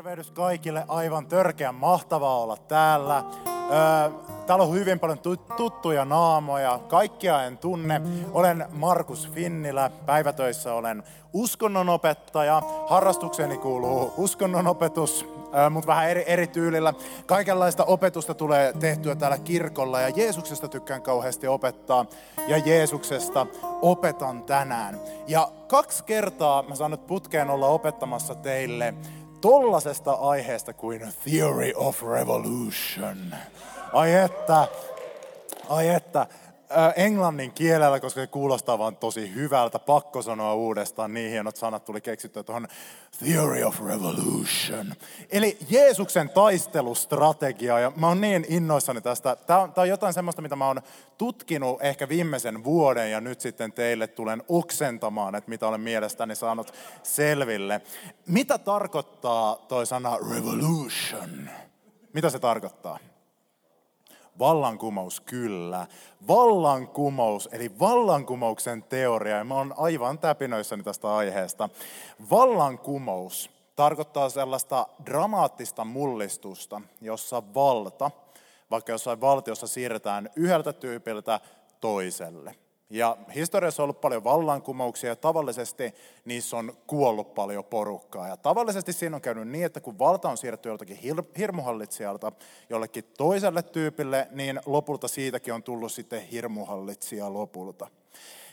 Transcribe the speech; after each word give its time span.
Tervehdys 0.00 0.30
kaikille, 0.30 0.84
aivan 0.88 1.26
törkeän 1.26 1.74
mahtavaa 1.74 2.38
olla 2.38 2.56
täällä. 2.56 3.24
Öö, 3.46 4.10
täällä 4.46 4.64
on 4.64 4.74
hyvin 4.74 5.00
paljon 5.00 5.18
tuttuja 5.56 6.04
naamoja, 6.04 6.80
kaikkia 6.88 7.44
en 7.44 7.58
tunne. 7.58 8.00
Olen 8.32 8.66
Markus 8.72 9.30
Finnilä, 9.30 9.90
päivätöissä 10.06 10.74
olen 10.74 11.02
uskonnonopettaja. 11.32 12.62
Harrastukseni 12.86 13.58
kuuluu 13.58 14.12
uskonnonopetus, 14.16 15.26
mutta 15.70 15.86
vähän 15.86 16.10
eri, 16.10 16.24
eri 16.26 16.46
tyylillä. 16.46 16.94
Kaikenlaista 17.26 17.84
opetusta 17.84 18.34
tulee 18.34 18.72
tehtyä 18.72 19.14
täällä 19.14 19.38
kirkolla 19.38 20.00
ja 20.00 20.08
Jeesuksesta 20.08 20.68
tykkään 20.68 21.02
kauheasti 21.02 21.48
opettaa. 21.48 22.06
Ja 22.48 22.58
Jeesuksesta 22.58 23.46
opetan 23.82 24.42
tänään. 24.42 25.00
Ja 25.26 25.48
kaksi 25.68 26.04
kertaa 26.04 26.62
mä 26.62 26.74
saan 26.74 26.90
nyt 26.90 27.06
putkeen 27.06 27.50
olla 27.50 27.66
opettamassa 27.66 28.34
teille 28.34 28.94
tollasesta 29.40 30.12
aiheesta 30.12 30.72
kuin 30.72 31.12
Theory 31.24 31.72
of 31.74 32.02
Revolution. 32.02 33.34
Ai 33.92 34.14
että, 34.14 34.68
ai 35.68 35.88
että, 35.88 36.26
englannin 36.96 37.52
kielellä, 37.52 38.00
koska 38.00 38.20
se 38.20 38.26
kuulostaa 38.26 38.78
vaan 38.78 38.96
tosi 38.96 39.34
hyvältä, 39.34 39.78
pakko 39.78 40.22
sanoa 40.22 40.54
uudestaan, 40.54 41.14
niin 41.14 41.30
hienot 41.30 41.56
sanat 41.56 41.84
tuli 41.84 42.00
keksittyä 42.00 42.42
tuohon 42.42 42.68
Theory 43.18 43.62
of 43.62 43.80
Revolution. 43.86 44.94
Eli 45.30 45.58
Jeesuksen 45.70 46.28
taistelustrategia, 46.28 47.78
ja 47.78 47.92
mä 47.96 48.08
oon 48.08 48.20
niin 48.20 48.46
innoissani 48.48 49.00
tästä. 49.00 49.36
Tämä 49.36 49.60
on, 49.60 49.72
on 49.76 49.88
jotain 49.88 50.14
semmoista, 50.14 50.42
mitä 50.42 50.56
mä 50.56 50.66
oon 50.66 50.82
tutkinut 51.18 51.82
ehkä 51.82 52.08
viimeisen 52.08 52.64
vuoden, 52.64 53.10
ja 53.10 53.20
nyt 53.20 53.40
sitten 53.40 53.72
teille 53.72 54.06
tulen 54.06 54.42
oksentamaan, 54.48 55.34
että 55.34 55.50
mitä 55.50 55.68
olen 55.68 55.80
mielestäni 55.80 56.34
saanut 56.34 56.74
selville. 57.02 57.80
Mitä 58.26 58.58
tarkoittaa 58.58 59.56
toi 59.68 59.86
sana 59.86 60.18
revolution? 60.34 61.50
Mitä 62.12 62.30
se 62.30 62.38
tarkoittaa? 62.38 62.98
Vallankumous, 64.40 65.20
kyllä. 65.20 65.86
Vallankumous, 66.28 67.48
eli 67.52 67.78
vallankumouksen 67.78 68.82
teoria, 68.82 69.36
ja 69.36 69.44
mä 69.44 69.54
oon 69.54 69.74
aivan 69.76 70.18
täpinöissäni 70.18 70.82
tästä 70.82 71.16
aiheesta. 71.16 71.68
Vallankumous 72.30 73.50
tarkoittaa 73.76 74.28
sellaista 74.28 74.86
dramaattista 75.06 75.84
mullistusta, 75.84 76.80
jossa 77.00 77.42
valta, 77.54 78.10
vaikka 78.70 78.92
jossain 78.92 79.20
valtiossa 79.20 79.66
siirretään 79.66 80.30
yhdeltä 80.36 80.72
tyypiltä 80.72 81.40
toiselle. 81.80 82.54
Ja 82.90 83.16
historiassa 83.34 83.82
on 83.82 83.84
ollut 83.84 84.00
paljon 84.00 84.24
vallankumouksia 84.24 85.10
ja 85.10 85.16
tavallisesti 85.16 85.94
niissä 86.24 86.56
on 86.56 86.72
kuollut 86.86 87.34
paljon 87.34 87.64
porukkaa. 87.64 88.28
Ja 88.28 88.36
tavallisesti 88.36 88.92
siinä 88.92 89.16
on 89.16 89.22
käynyt 89.22 89.48
niin, 89.48 89.66
että 89.66 89.80
kun 89.80 89.98
valta 89.98 90.28
on 90.28 90.36
siirretty 90.36 90.68
joltakin 90.68 90.96
hir- 90.96 91.38
hirmuhallitsijalta 91.38 92.32
jollekin 92.70 93.04
toiselle 93.18 93.62
tyypille, 93.62 94.28
niin 94.30 94.60
lopulta 94.66 95.08
siitäkin 95.08 95.54
on 95.54 95.62
tullut 95.62 95.92
sitten 95.92 96.22
hirmuhallitsija 96.22 97.32
lopulta. 97.32 97.88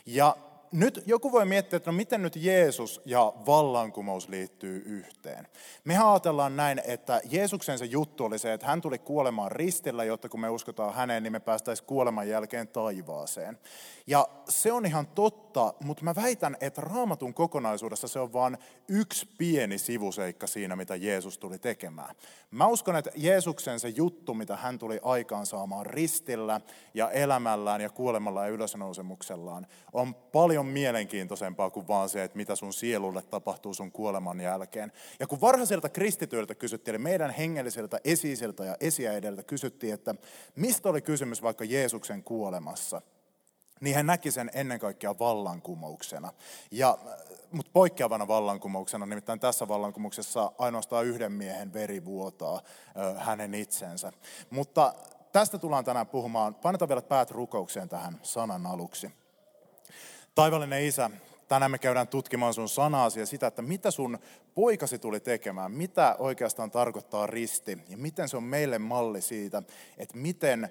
Ja 0.06 0.38
nyt 0.72 1.04
joku 1.06 1.32
voi 1.32 1.46
miettiä, 1.46 1.78
että 1.78 1.92
no 1.92 1.98
miten 1.98 2.22
nyt 2.22 2.36
Jeesus 2.36 3.02
ja 3.06 3.34
vallankumous 3.46 4.30
liittyy 4.30 4.84
yhteen. 4.86 5.48
Me 5.84 5.98
ajatellaan 5.98 6.56
näin, 6.56 6.82
että 6.86 7.22
Jeesuksen 7.32 7.78
se 7.78 7.86
juttu 7.86 8.26
oli 8.26 8.40
se, 8.40 8.54
että 8.54 8.68
hän 8.68 8.82
tuli 8.82 9.00
kuolemaan 9.00 9.52
ristillä, 9.52 10.04
jotta 10.04 10.30
kun 10.30 10.40
me 10.40 10.50
uskotaan 10.50 10.94
häneen, 10.94 11.23
niin 11.23 11.32
me 11.32 11.40
päästäisiin 11.40 11.88
kuoleman 11.88 12.30
jälkeen 12.30 12.68
taivaaseen. 12.68 13.60
Ja 14.08 14.28
se 14.50 14.72
on 14.72 14.86
ihan 14.86 15.08
totta, 15.08 15.47
mutta 15.84 16.04
mä 16.04 16.16
väitän, 16.16 16.58
että 16.62 16.82
raamatun 16.82 17.34
kokonaisuudessa 17.34 18.08
se 18.08 18.20
on 18.20 18.34
vain 18.34 18.58
yksi 18.88 19.28
pieni 19.38 19.78
sivuseikka 19.78 20.48
siinä, 20.48 20.76
mitä 20.76 20.96
Jeesus 20.96 21.38
tuli 21.38 21.60
tekemään. 21.60 22.16
Mä 22.52 22.68
uskon, 22.68 22.96
että 22.96 23.12
Jeesuksen 23.16 23.80
se 23.80 23.90
juttu, 23.90 24.34
mitä 24.34 24.56
hän 24.56 24.80
tuli 24.80 25.00
aikaan 25.04 25.46
saamaan 25.46 25.86
ristillä 25.86 26.62
ja 26.94 27.12
elämällään 27.12 27.82
ja 27.82 27.90
kuolemalla 27.90 28.44
ja 28.46 28.50
ylösnousemuksellaan, 28.50 29.67
on 29.94 30.16
paljon 30.16 30.66
mielenkiintoisempaa 30.66 31.70
kuin 31.70 31.88
vaan 31.88 32.10
se, 32.10 32.23
että 32.23 32.38
mitä 32.38 32.56
sun 32.56 32.73
sielulle 32.73 33.22
tapahtuu 33.22 33.73
sun 33.73 33.92
kuoleman 33.92 34.42
jälkeen. 34.42 34.92
Ja 35.20 35.28
kun 35.28 35.42
varhaisilta 35.42 35.90
kristityiltä 35.90 36.56
kysyttiin, 36.56 36.96
eli 36.96 37.04
meidän 37.04 37.32
hengellisiltä 37.32 38.00
esiisiltä 38.04 38.66
ja 38.66 38.78
esiäideltä 38.80 39.44
kysyttiin, 39.44 39.94
että 39.94 40.16
mistä 40.56 40.90
oli 40.90 41.02
kysymys 41.02 41.42
vaikka 41.42 41.66
Jeesuksen 41.66 42.23
kuolemassa– 42.23 43.02
niin 43.82 43.95
hän 43.95 44.05
näki 44.05 44.32
sen 44.32 44.52
ennen 44.54 44.80
kaikkea 44.80 45.20
vallankumouksena. 45.20 46.32
Ja, 46.71 46.98
mutta 47.52 47.71
poikkeavana 47.73 48.27
vallankumouksena, 48.27 49.05
nimittäin 49.05 49.39
tässä 49.39 49.67
vallankumouksessa 49.67 50.52
ainoastaan 50.58 51.05
yhden 51.05 51.32
miehen 51.32 51.73
veri 51.73 52.05
vuotaa 52.05 52.61
ö, 52.98 53.20
hänen 53.20 53.54
itsensä. 53.54 54.11
Mutta 54.49 54.93
tästä 55.32 55.58
tullaan 55.58 55.86
tänään 55.86 56.08
puhumaan. 56.08 56.55
Painetaan 56.55 56.89
vielä 56.89 57.02
päät 57.02 57.32
rukoukseen 57.32 57.89
tähän 57.89 58.20
sanan 58.23 58.66
aluksi. 58.66 59.11
Taivallinen 60.36 60.86
Isä, 60.86 61.10
tänään 61.48 61.71
me 61.71 61.77
käydään 61.77 62.08
tutkimaan 62.08 62.54
sun 62.54 62.70
sanaasi 62.70 63.20
ja 63.20 63.26
sitä, 63.26 63.48
että 63.48 63.61
mitä 63.61 63.92
sun 63.92 64.20
poikasi 64.55 64.99
tuli 64.99 65.20
tekemään, 65.20 65.71
mitä 65.71 66.16
oikeastaan 66.20 66.71
tarkoittaa 66.71 67.27
risti 67.27 67.77
ja 67.89 67.98
miten 67.98 68.30
se 68.30 68.37
on 68.37 68.43
meille 68.43 68.80
malli 68.80 69.21
siitä, 69.21 69.64
että 69.98 70.17
miten 70.17 70.70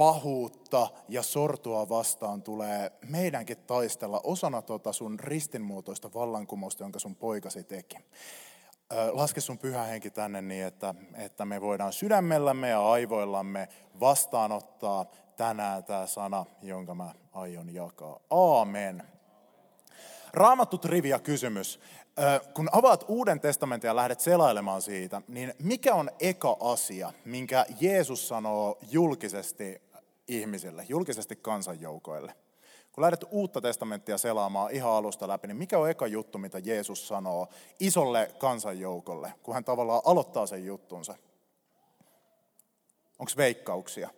pahuutta 0.00 0.88
ja 1.08 1.22
sortua 1.22 1.88
vastaan 1.88 2.42
tulee 2.42 2.92
meidänkin 3.08 3.56
taistella 3.56 4.20
osana 4.24 4.62
tuota 4.62 4.92
sun 4.92 5.20
ristinmuotoista 5.20 6.10
vallankumousta, 6.14 6.84
jonka 6.84 6.98
sun 6.98 7.16
poikasi 7.16 7.64
teki. 7.64 7.96
Laske 9.12 9.40
sun 9.40 9.58
pyhä 9.58 9.82
henki 9.82 10.10
tänne 10.10 10.42
niin, 10.42 10.64
että, 10.64 10.94
että 11.14 11.44
me 11.44 11.60
voidaan 11.60 11.92
sydämellämme 11.92 12.68
ja 12.68 12.90
aivoillamme 12.90 13.68
vastaanottaa 14.00 15.04
tänään 15.36 15.84
tämä 15.84 16.06
sana, 16.06 16.46
jonka 16.62 16.94
mä 16.94 17.14
aion 17.32 17.74
jakaa. 17.74 18.20
Aamen. 18.30 19.02
Raamattu 20.32 20.78
trivia 20.78 21.18
kysymys. 21.18 21.80
Kun 22.54 22.68
avaat 22.72 23.04
Uuden 23.08 23.40
testamentin 23.40 23.88
ja 23.88 23.96
lähdet 23.96 24.20
selailemaan 24.20 24.82
siitä, 24.82 25.22
niin 25.28 25.54
mikä 25.58 25.94
on 25.94 26.10
eka 26.20 26.56
asia, 26.60 27.12
minkä 27.24 27.66
Jeesus 27.80 28.28
sanoo 28.28 28.78
julkisesti 28.90 29.89
ihmisille, 30.28 30.86
julkisesti 30.88 31.36
kansanjoukoille. 31.36 32.34
Kun 32.92 33.02
lähdet 33.02 33.24
uutta 33.30 33.60
testamenttia 33.60 34.18
selaamaan 34.18 34.70
ihan 34.70 34.92
alusta 34.92 35.28
läpi, 35.28 35.46
niin 35.46 35.56
mikä 35.56 35.78
on 35.78 35.90
eka 35.90 36.06
juttu, 36.06 36.38
mitä 36.38 36.58
Jeesus 36.58 37.08
sanoo 37.08 37.48
isolle 37.80 38.34
kansanjoukolle, 38.38 39.32
kun 39.42 39.54
hän 39.54 39.64
tavallaan 39.64 40.02
aloittaa 40.04 40.46
sen 40.46 40.64
juttunsa? 40.64 41.14
Onko 43.18 43.32
veikkauksia? 43.36 44.10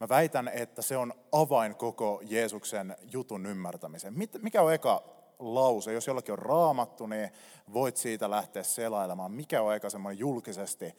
Mä 0.00 0.08
väitän, 0.08 0.48
että 0.48 0.82
se 0.82 0.96
on 0.96 1.14
avain 1.32 1.76
koko 1.76 2.20
Jeesuksen 2.24 2.96
jutun 3.12 3.46
ymmärtämiseen. 3.46 4.14
Mikä 4.42 4.62
on 4.62 4.74
eka 4.74 5.02
lause? 5.38 5.92
Jos 5.92 6.06
jollakin 6.06 6.32
on 6.32 6.38
raamattu, 6.38 7.06
niin 7.06 7.30
voit 7.72 7.96
siitä 7.96 8.30
lähteä 8.30 8.62
selailemaan. 8.62 9.32
Mikä 9.32 9.62
on 9.62 9.74
eka 9.74 9.90
semmoinen 9.90 10.18
julkisesti 10.18 10.94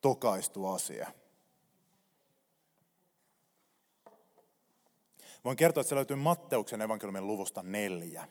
tokaistu 0.00 0.66
asia? 0.66 1.08
Voin 5.46 5.56
kertoa, 5.56 5.80
että 5.80 5.88
se 5.88 5.94
löytyy 5.94 6.16
Matteuksen 6.16 6.82
evankeliumin 6.82 7.26
luvusta 7.26 7.62
neljä. 7.62 8.28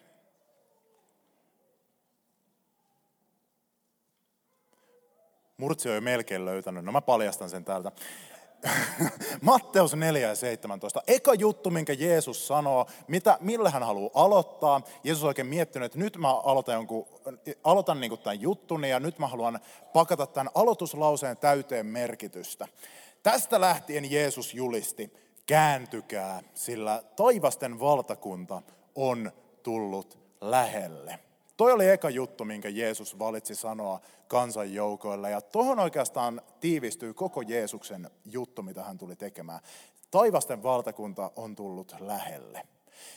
Murtsi 5.58 5.90
on 5.90 5.96
jo 5.96 6.02
melkein 6.02 6.46
löytänyt, 6.46 6.86
no 6.86 6.92
mä 6.92 7.02
paljastan 7.02 7.50
sen 7.50 7.66
täältä. 7.66 7.92
Matteus 9.42 9.94
4 9.96 10.28
ja 10.28 10.36
17. 10.36 11.02
Eka 11.08 11.34
juttu, 11.34 11.70
minkä 11.70 11.94
Jeesus 11.94 12.48
sanoo, 12.48 12.88
mitä, 13.08 13.38
millä 13.42 13.70
hän 13.70 13.84
haluaa 13.84 14.12
aloittaa. 14.14 14.82
Jeesus 15.04 15.24
on 15.24 15.28
oikein 15.28 15.48
miettinyt, 15.48 15.86
että 15.86 16.00
nyt 16.00 16.18
mä 16.18 16.34
aloitan, 16.34 16.76
jonkun, 16.76 17.08
aloitan 17.64 18.02
niin 18.02 18.20
tämän 18.20 18.42
juttuni 18.42 18.90
ja 18.90 19.00
nyt 19.00 19.20
mä 19.20 19.28
haluan 19.28 19.60
pakata 19.94 20.28
tämän 20.28 20.52
aloituslauseen 20.56 21.38
täyteen 21.38 21.86
merkitystä. 21.86 22.68
Tästä 23.24 23.62
lähtien 23.62 24.12
Jeesus 24.12 24.54
julisti, 24.54 25.26
kääntykää, 25.46 26.42
sillä 26.54 27.04
taivasten 27.16 27.80
valtakunta 27.80 28.62
on 28.96 29.32
tullut 29.64 30.20
lähelle. 30.42 31.20
Toi 31.58 31.72
oli 31.72 31.90
eka 31.90 32.10
juttu, 32.10 32.46
minkä 32.46 32.70
Jeesus 32.70 33.20
valitsi 33.20 33.56
sanoa 33.56 34.00
kansanjoukoille. 34.28 35.32
Ja 35.32 35.42
tuohon 35.42 35.80
oikeastaan 35.80 36.42
tiivistyy 36.60 37.14
koko 37.14 37.42
Jeesuksen 37.42 38.10
juttu, 38.26 38.64
mitä 38.64 38.84
hän 38.84 38.98
tuli 38.98 39.16
tekemään. 39.16 39.60
Taivasten 40.12 40.64
valtakunta 40.64 41.32
on 41.36 41.56
tullut 41.56 41.96
lähelle. 42.00 42.62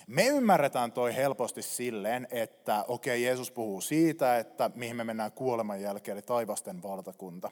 Me 0.07 0.27
ymmärretään 0.27 0.93
toi 0.93 1.17
helposti 1.17 1.63
silleen, 1.63 2.29
että 2.31 2.85
okei, 2.89 3.15
okay, 3.15 3.25
Jeesus 3.25 3.51
puhuu 3.51 3.81
siitä, 3.81 4.39
että 4.39 4.71
mihin 4.75 4.97
me 4.97 5.05
mennään 5.05 5.33
kuoleman 5.33 5.81
jälkeen, 5.81 6.17
eli 6.17 6.23
taivasten 6.23 6.83
valtakunta. 6.83 7.51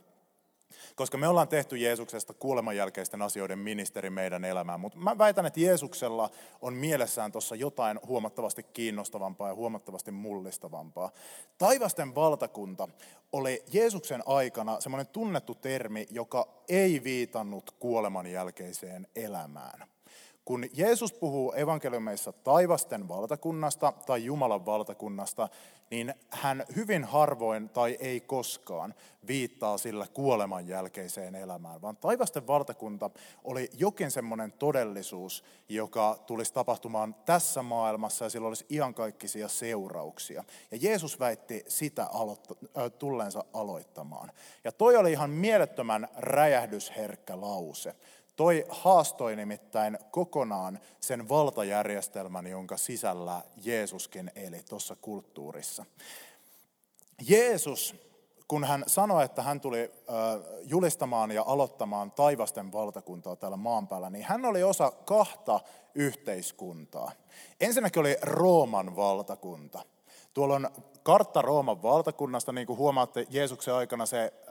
Koska 0.96 1.18
me 1.18 1.28
ollaan 1.28 1.48
tehty 1.48 1.76
Jeesuksesta 1.76 2.34
kuoleman 2.34 2.76
jälkeisten 2.76 3.22
asioiden 3.22 3.58
ministeri 3.58 4.10
meidän 4.10 4.44
elämään, 4.44 4.80
mutta 4.80 4.98
mä 4.98 5.18
väitän, 5.18 5.46
että 5.46 5.60
Jeesuksella 5.60 6.30
on 6.62 6.74
mielessään 6.74 7.32
tuossa 7.32 7.54
jotain 7.54 8.00
huomattavasti 8.06 8.62
kiinnostavampaa 8.62 9.48
ja 9.48 9.54
huomattavasti 9.54 10.10
mullistavampaa. 10.10 11.10
Taivasten 11.58 12.14
valtakunta 12.14 12.88
oli 13.32 13.64
Jeesuksen 13.72 14.22
aikana 14.26 14.80
semmoinen 14.80 15.06
tunnettu 15.06 15.54
termi, 15.54 16.06
joka 16.10 16.48
ei 16.68 17.04
viitannut 17.04 17.70
kuoleman 17.70 18.26
jälkeiseen 18.26 19.06
elämään. 19.16 19.88
Kun 20.44 20.64
Jeesus 20.74 21.12
puhuu 21.12 21.52
evankeliumeissa 21.52 22.32
taivasten 22.32 23.08
valtakunnasta 23.08 23.92
tai 24.06 24.24
Jumalan 24.24 24.66
valtakunnasta, 24.66 25.48
niin 25.90 26.14
hän 26.30 26.64
hyvin 26.76 27.04
harvoin 27.04 27.68
tai 27.68 27.96
ei 28.00 28.20
koskaan 28.20 28.94
viittaa 29.26 29.78
sillä 29.78 30.06
kuoleman 30.12 30.68
jälkeiseen 30.68 31.34
elämään, 31.34 31.82
vaan 31.82 31.96
taivasten 31.96 32.46
valtakunta 32.46 33.10
oli 33.44 33.70
jokin 33.78 34.10
semmoinen 34.10 34.52
todellisuus, 34.52 35.44
joka 35.68 36.18
tulisi 36.26 36.52
tapahtumaan 36.52 37.14
tässä 37.14 37.62
maailmassa 37.62 38.24
ja 38.24 38.30
sillä 38.30 38.48
olisi 38.48 38.66
iankaikkisia 38.70 39.48
seurauksia. 39.48 40.44
Ja 40.70 40.78
Jeesus 40.80 41.20
väitti 41.20 41.64
sitä 41.68 42.06
aloitta, 42.06 42.54
äh, 42.78 42.92
tulleensa 42.98 43.44
aloittamaan. 43.52 44.32
Ja 44.64 44.72
toi 44.72 44.96
oli 44.96 45.12
ihan 45.12 45.30
mielettömän 45.30 46.08
räjähdysherkkä 46.16 47.40
lause. 47.40 47.94
Toi 48.36 48.66
haastoi 48.68 49.36
nimittäin 49.36 49.98
kokonaan 50.10 50.78
sen 51.00 51.28
valtajärjestelmän, 51.28 52.46
jonka 52.46 52.76
sisällä 52.76 53.42
Jeesuskin 53.64 54.30
eli 54.34 54.62
tuossa 54.68 54.96
kulttuurissa. 54.96 55.84
Jeesus, 57.28 57.94
kun 58.48 58.64
hän 58.64 58.84
sanoi, 58.86 59.24
että 59.24 59.42
hän 59.42 59.60
tuli 59.60 59.90
julistamaan 60.62 61.30
ja 61.30 61.44
aloittamaan 61.46 62.10
taivasten 62.10 62.72
valtakuntaa 62.72 63.36
täällä 63.36 63.56
maan 63.56 63.88
päällä, 63.88 64.10
niin 64.10 64.24
hän 64.24 64.44
oli 64.44 64.62
osa 64.62 64.90
kahta 64.90 65.60
yhteiskuntaa. 65.94 67.12
Ensinnäkin 67.60 68.00
oli 68.00 68.16
Rooman 68.22 68.96
valtakunta. 68.96 69.82
Tuolla 70.34 70.54
on 70.54 70.70
kartta 71.06 71.42
Rooman 71.42 71.82
valtakunnasta, 71.82 72.52
niin 72.52 72.66
kuin 72.66 72.78
huomaatte, 72.78 73.26
Jeesuksen 73.30 73.74
aikana 73.74 74.06
se 74.06 74.32
ö, 74.42 74.48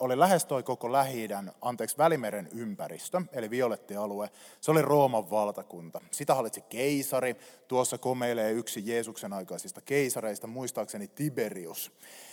oli 0.00 0.18
lähes 0.18 0.44
toi 0.44 0.62
koko 0.62 0.92
lähi 0.92 1.28
anteeksi, 1.62 1.98
Välimeren 1.98 2.48
ympäristö, 2.52 3.22
eli 3.32 3.50
violettialue. 3.50 4.30
Se 4.60 4.70
oli 4.70 4.82
Rooman 4.82 5.30
valtakunta. 5.30 6.00
Sitä 6.10 6.34
hallitsi 6.34 6.60
keisari. 6.60 7.36
Tuossa 7.68 7.98
komeilee 7.98 8.52
yksi 8.52 8.82
Jeesuksen 8.86 9.32
aikaisista 9.32 9.80
keisareista, 9.80 10.46
muistaakseni 10.46 11.08
Tiberius. 11.08 11.92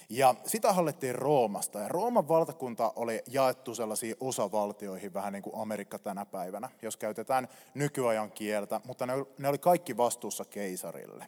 Ja 0.10 0.36
sitä 0.46 0.74
hallittiin 0.74 1.16
Roomasta. 1.16 1.80
Ja 1.80 1.88
Rooman 1.88 2.28
valtakunta 2.28 2.94
oli 2.96 3.24
jaettu 3.28 3.76
sellaisiin 3.76 4.16
osavaltioihin, 4.20 5.14
vähän 5.14 5.34
niin 5.34 5.44
kuin 5.44 5.56
Amerikka 5.62 6.00
tänä 6.00 6.26
päivänä, 6.26 6.70
jos 6.82 6.98
käytetään 6.98 7.48
nykyajan 7.74 8.32
kieltä, 8.32 8.82
mutta 8.86 9.06
ne, 9.06 9.14
ne 9.38 9.48
oli 9.48 9.58
kaikki 9.58 9.98
vastuussa 9.98 10.46
keisarille. 10.46 11.28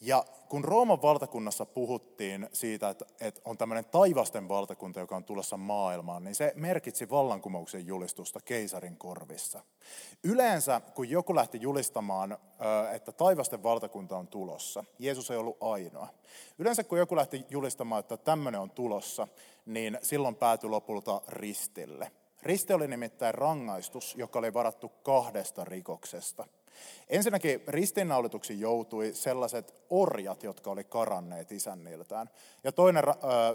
Ja 0.00 0.24
kun 0.48 0.64
Rooman 0.64 1.02
valtakunnassa 1.02 1.66
puhuttiin 1.66 2.48
siitä, 2.52 2.88
että, 2.88 3.04
että 3.20 3.40
on 3.44 3.58
tämmöinen 3.58 3.84
taivasten 3.84 4.48
valtakunta, 4.48 5.00
joka 5.00 5.16
on 5.16 5.24
tulossa 5.24 5.56
maailmaan, 5.56 6.24
niin 6.24 6.34
se 6.34 6.52
merkitsi 6.56 7.10
vallankumouksen 7.10 7.86
julistusta 7.86 8.40
keisarin 8.44 8.96
korvissa. 8.96 9.60
Yleensä, 10.24 10.80
kun 10.94 11.10
joku 11.10 11.34
lähti 11.34 11.58
julistamaan, 11.60 12.38
että 12.92 13.12
taivasten 13.12 13.62
valtakunta 13.62 14.16
on 14.16 14.28
tulossa, 14.28 14.84
Jeesus 14.98 15.30
ei 15.30 15.36
ollut 15.36 15.56
ainoa. 15.60 16.08
Yleensä, 16.58 16.84
kun 16.84 16.98
joku 16.98 17.16
lähti 17.16 17.44
julistamaan, 17.50 18.00
että 18.00 18.16
tämmöinen 18.16 18.60
on 18.60 18.70
tulossa, 18.70 19.28
niin 19.66 19.98
silloin 20.02 20.34
päätyi 20.34 20.70
lopulta 20.70 21.20
ristille. 21.28 22.12
Risti 22.42 22.72
oli 22.72 22.88
nimittäin 22.88 23.34
rangaistus, 23.34 24.14
joka 24.16 24.38
oli 24.38 24.54
varattu 24.54 24.88
kahdesta 24.88 25.64
rikoksesta– 25.64 26.46
Ensinnäkin 27.08 27.62
ristiinnaulituksi 27.68 28.60
joutui 28.60 29.14
sellaiset 29.14 29.74
orjat, 29.90 30.42
jotka 30.42 30.70
oli 30.70 30.84
karanneet 30.84 31.52
isänniltään. 31.52 32.30
Ja 32.64 32.72
toinen 32.72 33.04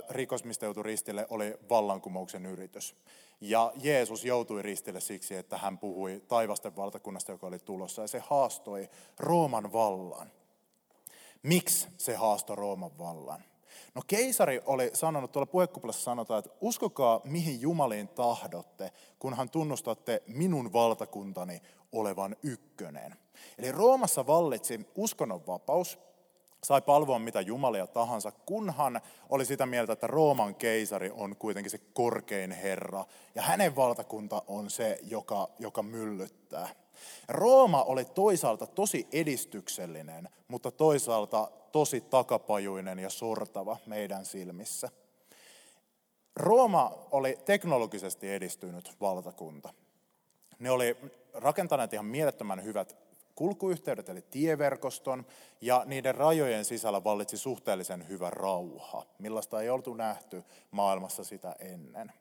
rikos, 0.10 0.44
mistä 0.44 0.66
joutui 0.66 0.83
ristille, 0.83 1.27
oli 1.30 1.57
vallankumouksen 1.69 2.45
yritys. 2.45 2.95
Ja 3.42 3.72
Jeesus 3.75 4.25
joutui 4.25 4.62
ristille 4.62 5.00
siksi, 5.00 5.36
että 5.36 5.57
hän 5.57 5.77
puhui 5.77 6.22
taivasten 6.27 6.75
valtakunnasta, 6.75 7.31
joka 7.31 7.48
oli 7.48 7.60
tulossa, 7.60 8.01
ja 8.01 8.07
se 8.07 8.19
haastoi 8.19 8.89
Rooman 9.19 9.74
vallan. 9.74 10.31
Miksi 11.44 11.88
se 11.98 12.16
haastoi 12.16 12.56
Rooman 12.56 12.98
vallan? 12.98 13.44
No 13.95 14.01
keisari 14.07 14.62
oli 14.65 14.92
sanonut, 14.94 15.31
tuolla 15.31 15.45
puhekuplassa 15.45 16.03
sanotaan, 16.03 16.39
että 16.39 16.51
uskokaa 16.62 17.21
mihin 17.24 17.62
Jumaliin 17.62 18.07
tahdotte, 18.07 18.92
kunhan 19.19 19.50
tunnustatte 19.50 20.24
minun 20.27 20.74
valtakuntani 20.74 21.62
olevan 21.92 22.36
ykkönen. 22.44 23.15
Eli 23.57 23.71
Roomassa 23.71 24.27
vallitsi 24.27 24.88
uskonnonvapaus, 24.95 26.00
sai 26.66 26.82
palvoa 26.82 27.20
mitä 27.20 27.42
jumalia 27.42 27.88
tahansa, 27.88 28.32
kunhan 28.32 29.02
oli 29.30 29.46
sitä 29.46 29.66
mieltä, 29.66 29.94
että 29.94 30.08
Rooman 30.08 30.56
keisari 30.56 31.12
on 31.18 31.36
kuitenkin 31.36 31.72
se 31.72 31.78
korkein 31.94 32.52
herra, 32.52 33.06
ja 33.36 33.42
hänen 33.42 33.76
valtakunta 33.76 34.42
on 34.48 34.70
se, 34.70 35.00
joka, 35.04 35.50
joka 35.60 35.84
myllyttää. 35.84 36.70
Rooma 37.28 37.84
oli 37.84 38.06
toisaalta 38.06 38.68
tosi 38.68 39.08
edistyksellinen, 39.12 40.30
mutta 40.48 40.72
toisaalta 40.72 41.52
tosi 41.72 42.02
takapajuinen 42.02 43.00
ja 43.00 43.10
sortava 43.10 43.78
meidän 43.86 44.26
silmissä. 44.26 44.90
Rooma 46.36 46.92
oli 47.12 47.40
teknologisesti 47.46 48.32
edistynyt 48.32 48.96
valtakunta. 49.02 49.74
Ne 50.60 50.72
oli 50.72 50.98
rakentaneet 51.34 51.94
ihan 51.94 52.06
mielettömän 52.06 52.64
hyvät 52.64 53.05
kulkuyhteydet 53.36 54.10
eli 54.10 54.22
tieverkoston 54.22 55.26
ja 55.62 55.84
niiden 55.86 56.16
rajojen 56.16 56.66
sisällä 56.66 57.04
vallitsi 57.04 57.38
suhteellisen 57.38 58.08
hyvä 58.10 58.30
rauha, 58.30 59.06
millaista 59.20 59.62
ei 59.62 59.70
oltu 59.70 59.94
nähty 59.94 60.44
maailmassa 60.72 61.24
sitä 61.24 61.56
ennen. 61.60 62.12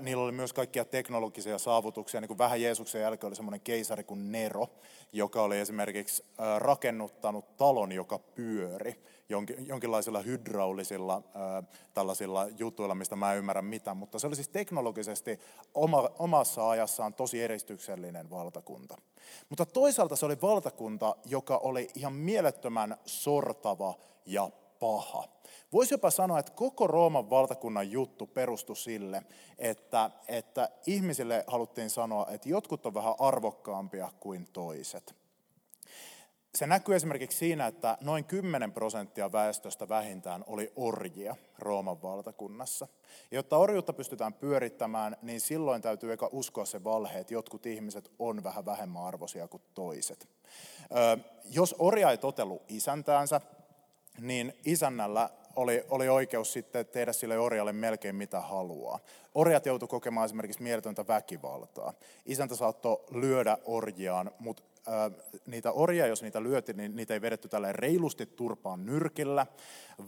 Niillä 0.00 0.24
oli 0.24 0.32
myös 0.32 0.52
kaikkia 0.52 0.84
teknologisia 0.84 1.58
saavutuksia, 1.58 2.20
niin 2.20 2.28
kuin 2.28 2.38
vähän 2.38 2.62
Jeesuksen 2.62 3.00
jälkeen 3.00 3.28
oli 3.28 3.36
semmoinen 3.36 3.60
keisari 3.60 4.04
kuin 4.04 4.32
Nero, 4.32 4.68
joka 5.12 5.42
oli 5.42 5.58
esimerkiksi 5.58 6.24
rakennuttanut 6.58 7.56
talon, 7.56 7.92
joka 7.92 8.18
pyöri 8.18 9.02
jonkinlaisilla 9.68 10.20
hydraulisilla 10.20 11.22
tällaisilla 11.94 12.46
jutuilla, 12.58 12.94
mistä 12.94 13.16
mä 13.16 13.32
en 13.32 13.38
ymmärrä 13.38 13.62
mitä, 13.62 13.94
mutta 13.94 14.18
se 14.18 14.26
oli 14.26 14.36
siis 14.36 14.48
teknologisesti 14.48 15.40
oma, 15.74 16.10
omassa 16.18 16.70
ajassaan 16.70 17.14
tosi 17.14 17.42
edistyksellinen 17.42 18.30
valtakunta. 18.30 18.96
Mutta 19.48 19.66
toisaalta 19.66 20.16
se 20.16 20.26
oli 20.26 20.40
valtakunta, 20.42 21.16
joka 21.24 21.56
oli 21.56 21.88
ihan 21.94 22.12
mielettömän 22.12 22.96
sortava 23.04 23.94
ja 24.26 24.50
paha. 24.80 25.24
Voisi 25.72 25.94
jopa 25.94 26.10
sanoa, 26.10 26.38
että 26.38 26.52
koko 26.52 26.86
Rooman 26.86 27.30
valtakunnan 27.30 27.90
juttu 27.90 28.26
perustui 28.26 28.76
sille, 28.76 29.22
että, 29.58 30.10
että 30.28 30.68
ihmisille 30.86 31.44
haluttiin 31.46 31.90
sanoa, 31.90 32.26
että 32.30 32.48
jotkut 32.48 32.86
on 32.86 32.94
vähän 32.94 33.14
arvokkaampia 33.18 34.12
kuin 34.20 34.48
toiset. 34.52 35.23
Se 36.54 36.66
näkyy 36.66 36.94
esimerkiksi 36.94 37.38
siinä, 37.38 37.66
että 37.66 37.98
noin 38.00 38.24
10 38.24 38.72
prosenttia 38.72 39.32
väestöstä 39.32 39.88
vähintään 39.88 40.44
oli 40.46 40.72
orjia 40.76 41.36
Rooman 41.58 42.02
valtakunnassa. 42.02 42.88
Ja 43.30 43.38
jotta 43.38 43.56
orjuutta 43.56 43.92
pystytään 43.92 44.34
pyörittämään, 44.34 45.16
niin 45.22 45.40
silloin 45.40 45.82
täytyy 45.82 46.12
eka 46.12 46.28
uskoa 46.32 46.64
se 46.64 46.84
valhe, 46.84 47.18
että 47.18 47.34
jotkut 47.34 47.66
ihmiset 47.66 48.10
on 48.18 48.44
vähän 48.44 48.64
vähemmän 48.64 49.04
arvoisia 49.04 49.48
kuin 49.48 49.62
toiset. 49.74 50.28
jos 51.44 51.74
orja 51.78 52.10
ei 52.10 52.18
totellut 52.18 52.62
isäntäänsä, 52.68 53.40
niin 54.20 54.52
isännällä 54.64 55.30
oli, 55.56 55.84
oli 55.90 56.08
oikeus 56.08 56.52
sitten 56.52 56.86
tehdä 56.86 57.12
sille 57.12 57.38
orjalle 57.38 57.72
melkein 57.72 58.16
mitä 58.16 58.40
haluaa. 58.40 58.98
Orjat 59.34 59.66
joutuivat 59.66 59.90
kokemaan 59.90 60.24
esimerkiksi 60.24 60.62
mieletöntä 60.62 61.06
väkivaltaa. 61.06 61.92
Isäntä 62.26 62.56
saattoi 62.56 63.04
lyödä 63.10 63.58
orjiaan, 63.64 64.30
mutta 64.38 64.62
niitä 65.46 65.72
orjia, 65.72 66.06
jos 66.06 66.22
niitä 66.22 66.42
lyöti, 66.42 66.72
niin 66.72 66.96
niitä 66.96 67.14
ei 67.14 67.20
vedetty 67.20 67.48
tällä 67.48 67.72
reilusti 67.72 68.26
turpaan 68.26 68.86
nyrkillä, 68.86 69.46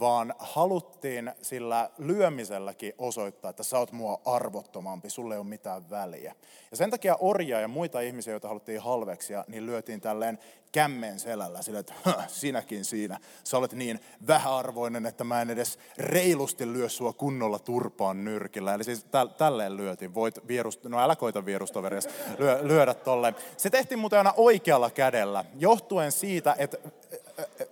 vaan 0.00 0.34
haluttiin 0.38 1.32
sillä 1.42 1.90
lyömiselläkin 1.98 2.92
osoittaa, 2.98 3.50
että 3.50 3.62
sä 3.62 3.78
oot 3.78 3.92
mua 3.92 4.20
arvottomampi, 4.24 5.10
sulle 5.10 5.34
ei 5.34 5.38
ole 5.38 5.46
mitään 5.46 5.90
väliä. 5.90 6.34
Ja 6.70 6.76
sen 6.76 6.90
takia 6.90 7.16
orjia 7.20 7.60
ja 7.60 7.68
muita 7.68 8.00
ihmisiä, 8.00 8.32
joita 8.32 8.48
haluttiin 8.48 8.80
halveksia, 8.80 9.44
niin 9.48 9.66
lyötiin 9.66 10.00
tälleen 10.00 10.38
kämmen 10.72 11.20
selällä, 11.20 11.62
sillä 11.62 11.78
että 11.78 11.94
sinäkin 12.28 12.84
siinä, 12.84 13.18
sä 13.44 13.58
olet 13.58 13.72
niin 13.72 14.00
vähäarvoinen, 14.26 15.06
että 15.06 15.24
mä 15.24 15.42
en 15.42 15.50
edes 15.50 15.78
reilusti 15.98 16.72
lyö 16.72 16.88
sua 16.88 17.12
kunnolla 17.12 17.58
turpaan 17.58 18.24
nyrkillä. 18.24 18.74
Eli 18.74 18.84
siis 18.84 19.04
tä- 19.04 19.26
tälleen 19.38 19.76
lyötiin, 19.76 20.14
voit 20.14 20.48
vierust, 20.48 20.84
no 20.84 21.00
älä 21.00 21.16
koita 21.16 21.44
vierustoveria 21.44 22.00
lyö, 22.38 22.58
lyödä 22.62 22.94
tolleen. 22.94 23.36
Se 23.56 23.70
tehtiin 23.70 23.98
muuten 23.98 24.18
aina 24.18 24.34
oikealla 24.36 24.90
kädellä, 24.90 25.44
johtuen 25.58 26.12
siitä, 26.12 26.56
että 26.58 26.78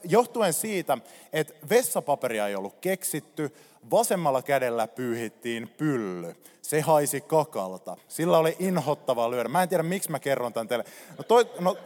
johtuen 0.05 0.53
siitä, 0.53 0.99
että 1.33 1.55
vessapaperia 1.69 2.49
ei 2.49 2.55
ollut 2.55 2.77
keksitty, 2.81 3.53
vasemmalla 3.91 4.43
kädellä 4.43 4.87
pyyhittiin 4.87 5.69
pylly. 5.69 6.37
Se 6.63 6.81
haisi 6.81 7.21
kakalta. 7.21 7.97
Sillä 8.09 8.39
oli 8.39 8.57
inhottava 8.59 9.31
lyödä. 9.31 9.49
Mä 9.49 9.63
en 9.63 9.69
tiedä, 9.69 9.83
miksi 9.83 10.11
mä 10.11 10.19
kerron 10.19 10.53
tämän 10.53 10.69
teille. 10.69 10.85
No, 11.19 11.25
toi, 11.25 11.51
no, 11.61 11.77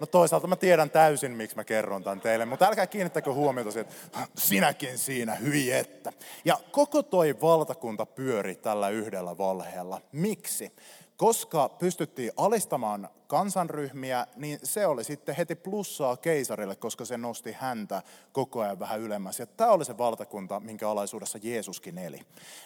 no 0.00 0.06
toisaalta 0.06 0.46
mä 0.46 0.56
tiedän 0.56 0.90
täysin, 0.90 1.32
miksi 1.32 1.56
mä 1.56 1.64
kerron 1.64 2.04
tämän 2.04 2.20
teille, 2.20 2.44
mutta 2.44 2.66
älkää 2.66 2.86
kiinnittäkö 2.86 3.32
huomiota 3.32 3.70
siihen, 3.70 3.92
että 4.06 4.18
sinäkin 4.38 4.98
siinä, 4.98 5.34
hyi 5.34 5.72
että. 5.72 6.12
Ja 6.44 6.58
koko 6.70 7.02
toi 7.02 7.40
valtakunta 7.42 8.06
pyöri 8.06 8.56
tällä 8.56 8.88
yhdellä 8.88 9.38
valheella. 9.38 10.00
Miksi? 10.12 10.72
Koska 11.20 11.68
pystyttiin 11.68 12.32
alistamaan 12.36 13.08
kansanryhmiä, 13.26 14.26
niin 14.36 14.58
se 14.62 14.86
oli 14.86 15.04
sitten 15.04 15.34
heti 15.34 15.54
plussaa 15.56 16.16
keisarille, 16.16 16.76
koska 16.76 17.04
se 17.04 17.16
nosti 17.16 17.52
häntä 17.52 18.02
koko 18.32 18.60
ajan 18.60 18.78
vähän 18.78 19.00
ylemmäs. 19.00 19.38
Ja 19.38 19.46
tämä 19.46 19.70
oli 19.70 19.84
se 19.84 19.98
valtakunta, 19.98 20.60
minkä 20.60 20.90
alaisuudessa 20.90 21.38
Jeesuskin 21.42 21.98
eli. 21.98 22.20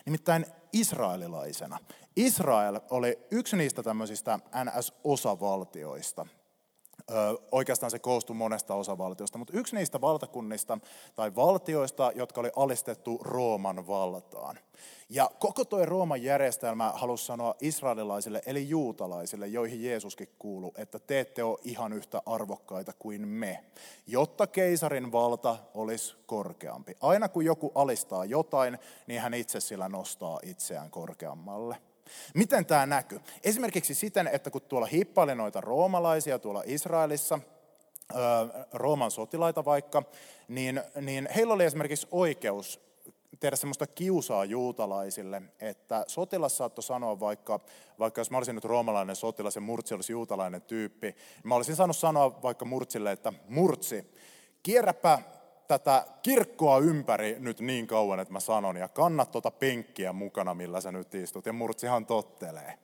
Nimittäin 0.06 0.46
israelilaisena. 0.72 1.78
Israel 2.16 2.80
oli 2.90 3.18
yksi 3.30 3.56
niistä 3.56 3.82
tämmöisistä 3.82 4.38
NS-osavaltioista 4.64 6.26
oikeastaan 7.52 7.90
se 7.90 7.98
koostui 7.98 8.36
monesta 8.36 8.74
osavaltiosta, 8.74 9.38
mutta 9.38 9.58
yksi 9.58 9.76
niistä 9.76 10.00
valtakunnista 10.00 10.78
tai 11.14 11.34
valtioista, 11.34 12.12
jotka 12.14 12.40
oli 12.40 12.50
alistettu 12.56 13.18
Rooman 13.22 13.86
valtaan. 13.86 14.58
Ja 15.08 15.30
koko 15.38 15.64
tuo 15.64 15.86
Rooman 15.86 16.22
järjestelmä 16.22 16.92
halusi 16.94 17.26
sanoa 17.26 17.54
israelilaisille, 17.60 18.42
eli 18.46 18.68
juutalaisille, 18.68 19.46
joihin 19.46 19.84
Jeesuskin 19.84 20.28
kuuluu, 20.38 20.74
että 20.76 20.98
te 20.98 21.20
ette 21.20 21.44
ole 21.44 21.58
ihan 21.64 21.92
yhtä 21.92 22.22
arvokkaita 22.26 22.92
kuin 22.98 23.28
me, 23.28 23.64
jotta 24.06 24.46
keisarin 24.46 25.12
valta 25.12 25.56
olisi 25.74 26.16
korkeampi. 26.26 26.96
Aina 27.00 27.28
kun 27.28 27.44
joku 27.44 27.72
alistaa 27.74 28.24
jotain, 28.24 28.78
niin 29.06 29.20
hän 29.20 29.34
itse 29.34 29.60
sillä 29.60 29.88
nostaa 29.88 30.38
itseään 30.42 30.90
korkeammalle. 30.90 31.76
Miten 32.34 32.66
tämä 32.66 32.86
näkyy? 32.86 33.20
Esimerkiksi 33.44 33.94
siten, 33.94 34.26
että 34.32 34.50
kun 34.50 34.62
tuolla 34.62 34.86
hippaili 34.86 35.34
noita 35.34 35.60
roomalaisia 35.60 36.38
tuolla 36.38 36.62
Israelissa, 36.66 37.38
Rooman 38.72 39.10
sotilaita 39.10 39.64
vaikka, 39.64 40.02
niin, 40.48 40.82
niin 41.00 41.28
heillä 41.34 41.54
oli 41.54 41.64
esimerkiksi 41.64 42.08
oikeus 42.10 42.80
tehdä 43.40 43.56
semmoista 43.56 43.86
kiusaa 43.86 44.44
juutalaisille, 44.44 45.42
että 45.60 46.04
sotilas 46.06 46.56
saattoi 46.56 46.82
sanoa 46.82 47.20
vaikka, 47.20 47.60
vaikka 47.98 48.20
jos 48.20 48.30
mä 48.30 48.36
olisin 48.36 48.54
nyt 48.54 48.64
roomalainen 48.64 49.16
sotilas 49.16 49.54
ja 49.54 49.60
Murtsi 49.60 49.94
olisi 49.94 50.12
juutalainen 50.12 50.62
tyyppi, 50.62 51.06
niin 51.06 51.16
mä 51.48 51.54
olisin 51.54 51.76
saanut 51.76 51.96
sanoa 51.96 52.42
vaikka 52.42 52.64
Murtsille, 52.64 53.12
että 53.12 53.32
Murtsi, 53.48 54.10
kierräpä 54.62 55.18
tätä 55.68 56.06
kirkkoa 56.22 56.78
ympäri 56.78 57.36
nyt 57.38 57.60
niin 57.60 57.86
kauan, 57.86 58.20
että 58.20 58.32
mä 58.32 58.40
sanon, 58.40 58.76
ja 58.76 58.88
kannat 58.88 59.30
tuota 59.30 59.50
penkkiä 59.50 60.12
mukana, 60.12 60.54
millä 60.54 60.80
sä 60.80 60.92
nyt 60.92 61.14
istut, 61.14 61.46
ja 61.46 61.52
murtsihan 61.52 62.06
tottelee. 62.06 62.78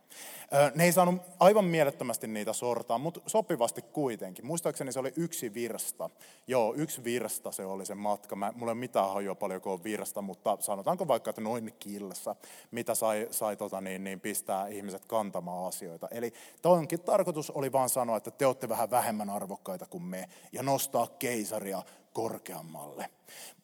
Ne 0.74 0.84
ei 0.84 0.92
saanut 0.92 1.22
aivan 1.40 1.64
mielettömästi 1.64 2.26
niitä 2.26 2.52
sortaa, 2.52 2.98
mutta 2.98 3.20
sopivasti 3.26 3.82
kuitenkin. 3.82 4.46
Muistaakseni 4.46 4.92
se 4.92 5.00
oli 5.00 5.12
yksi 5.16 5.54
virsta. 5.54 6.10
Joo, 6.46 6.74
yksi 6.76 7.04
virsta 7.04 7.52
se 7.52 7.64
oli 7.64 7.86
se 7.86 7.94
matka. 7.94 8.36
Mä, 8.36 8.52
mulla 8.56 8.70
ei 8.70 8.74
ole 8.74 8.80
mitään 8.80 9.12
hajua 9.12 9.34
paljonko 9.34 9.72
on 9.72 9.84
virsta, 9.84 10.22
mutta 10.22 10.56
sanotaanko 10.60 11.08
vaikka, 11.08 11.30
että 11.30 11.40
noin 11.40 11.74
kilsa, 11.78 12.36
mitä 12.70 12.94
sai, 12.94 13.28
sai 13.30 13.56
tota 13.56 13.80
niin, 13.80 14.04
niin 14.04 14.20
pistää 14.20 14.68
ihmiset 14.68 15.04
kantamaan 15.04 15.68
asioita. 15.68 16.08
Eli 16.10 16.32
toinkin 16.62 17.00
tarkoitus 17.00 17.50
oli 17.50 17.72
vaan 17.72 17.88
sanoa, 17.88 18.16
että 18.16 18.30
te 18.30 18.46
olette 18.46 18.68
vähän 18.68 18.90
vähemmän 18.90 19.30
arvokkaita 19.30 19.86
kuin 19.86 20.02
me, 20.02 20.28
ja 20.52 20.62
nostaa 20.62 21.06
keisaria 21.18 21.82
korkeammalle. 22.12 23.10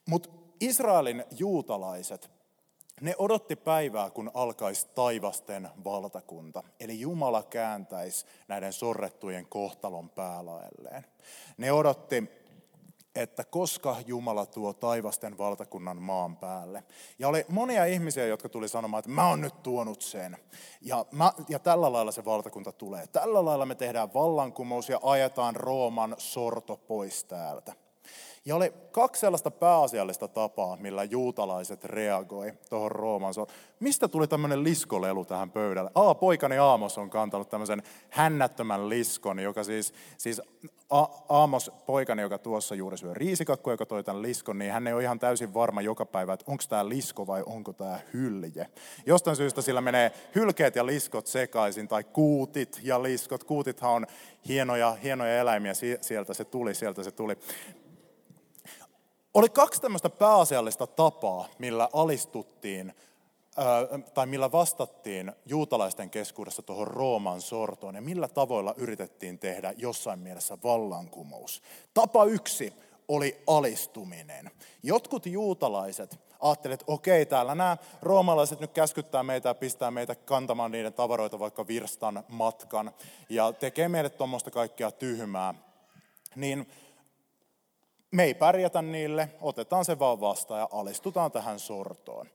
Mutta 0.08 0.28
Israelin 0.60 1.24
juutalaiset, 1.38 2.30
ne 3.00 3.14
odotti 3.18 3.56
päivää, 3.56 4.10
kun 4.10 4.30
alkaisi 4.34 4.86
taivasten 4.94 5.68
valtakunta, 5.84 6.62
eli 6.80 7.00
Jumala 7.00 7.42
kääntäisi 7.42 8.26
näiden 8.48 8.72
sorrettujen 8.72 9.46
kohtalon 9.46 10.10
päälaelleen. 10.10 11.06
Ne 11.56 11.72
odotti, 11.72 12.24
että 13.14 13.44
koska 13.44 13.96
Jumala 14.06 14.46
tuo 14.46 14.72
taivasten 14.72 15.38
valtakunnan 15.38 16.02
maan 16.02 16.36
päälle. 16.36 16.84
Ja 17.18 17.28
oli 17.28 17.46
monia 17.48 17.84
ihmisiä, 17.84 18.26
jotka 18.26 18.48
tuli 18.48 18.68
sanomaan, 18.68 18.98
että 18.98 19.10
mä 19.10 19.28
oon 19.28 19.40
nyt 19.40 19.62
tuonut 19.62 20.02
sen. 20.02 20.36
Ja, 20.80 21.06
mä, 21.10 21.32
ja 21.48 21.58
tällä 21.58 21.92
lailla 21.92 22.12
se 22.12 22.24
valtakunta 22.24 22.72
tulee. 22.72 23.06
Tällä 23.06 23.44
lailla 23.44 23.66
me 23.66 23.74
tehdään 23.74 24.14
vallankumous 24.14 24.88
ja 24.88 25.00
ajetaan 25.02 25.56
Rooman 25.56 26.14
sorto 26.18 26.76
pois 26.76 27.24
täältä. 27.24 27.85
Ja 28.46 28.56
oli 28.56 28.72
kaksi 28.90 29.20
sellaista 29.20 29.50
pääasiallista 29.50 30.28
tapaa, 30.28 30.76
millä 30.76 31.04
juutalaiset 31.04 31.84
reagoi 31.84 32.52
tuohon 32.70 32.92
Rooman 32.92 33.34
Mistä 33.80 34.08
tuli 34.08 34.28
tämmöinen 34.28 34.64
liskolelu 34.64 35.24
tähän 35.24 35.50
pöydälle? 35.50 35.90
Aa, 35.94 36.14
poikani 36.14 36.58
Aamos 36.58 36.98
on 36.98 37.10
kantanut 37.10 37.48
tämmöisen 37.48 37.82
hännättömän 38.10 38.88
liskon, 38.88 39.38
joka 39.38 39.64
siis, 39.64 39.94
siis 40.18 40.42
Aamos, 41.28 41.70
poikani, 41.86 42.22
joka 42.22 42.38
tuossa 42.38 42.74
juuri 42.74 42.98
syö 42.98 43.14
riisikakkoa, 43.14 43.72
joka 43.72 43.86
toi 43.86 44.04
tämän 44.04 44.22
liskon, 44.22 44.58
niin 44.58 44.72
hän 44.72 44.86
ei 44.86 44.92
ole 44.92 45.02
ihan 45.02 45.18
täysin 45.18 45.54
varma 45.54 45.80
joka 45.82 46.06
päivä, 46.06 46.32
että 46.32 46.44
onko 46.48 46.64
tämä 46.68 46.88
lisko 46.88 47.26
vai 47.26 47.42
onko 47.46 47.72
tämä 47.72 47.98
hylje. 48.12 48.66
Jostain 49.06 49.36
syystä 49.36 49.62
sillä 49.62 49.80
menee 49.80 50.12
hylkeet 50.34 50.76
ja 50.76 50.86
liskot 50.86 51.26
sekaisin, 51.26 51.88
tai 51.88 52.04
kuutit 52.04 52.80
ja 52.82 53.02
liskot. 53.02 53.44
Kuutithan 53.44 53.92
on 53.92 54.06
hienoja, 54.48 54.96
hienoja 55.02 55.38
eläimiä, 55.38 55.72
sieltä 56.00 56.34
se 56.34 56.44
tuli, 56.44 56.74
sieltä 56.74 57.02
se 57.02 57.10
tuli. 57.10 57.36
Oli 59.36 59.48
kaksi 59.48 59.80
tämmöistä 59.80 60.10
pääasiallista 60.10 60.86
tapaa, 60.86 61.48
millä 61.58 61.88
alistuttiin 61.92 62.94
tai 64.14 64.26
millä 64.26 64.52
vastattiin 64.52 65.32
juutalaisten 65.46 66.10
keskuudessa 66.10 66.62
tuohon 66.62 66.86
Rooman 66.86 67.40
sortoon 67.40 67.94
ja 67.94 68.02
millä 68.02 68.28
tavoilla 68.28 68.74
yritettiin 68.76 69.38
tehdä 69.38 69.74
jossain 69.76 70.18
mielessä 70.18 70.58
vallankumous. 70.64 71.62
Tapa 71.94 72.24
yksi 72.24 72.72
oli 73.08 73.42
alistuminen. 73.46 74.50
Jotkut 74.82 75.26
juutalaiset 75.26 76.18
ajattelivat, 76.40 76.80
että 76.80 76.92
okei, 76.92 77.26
täällä 77.26 77.54
nämä 77.54 77.76
roomalaiset 78.02 78.60
nyt 78.60 78.72
käskyttää 78.72 79.22
meitä 79.22 79.48
ja 79.48 79.54
pistää 79.54 79.90
meitä 79.90 80.14
kantamaan 80.14 80.70
niiden 80.70 80.92
tavaroita 80.92 81.38
vaikka 81.38 81.66
virstan 81.66 82.24
matkan 82.28 82.92
ja 83.28 83.52
tekee 83.52 83.88
meille 83.88 84.10
tuommoista 84.10 84.50
kaikkea 84.50 84.90
tyhmää. 84.90 85.54
Niin 86.36 86.66
me 88.16 88.24
ei 88.24 88.34
pärjätä 88.34 88.82
niille, 88.82 89.28
otetaan 89.40 89.84
se 89.84 89.98
vaan 89.98 90.20
vastaan 90.20 90.60
ja 90.60 90.68
alistutaan 90.72 91.32
tähän 91.32 91.58
sortoon. 91.58 92.26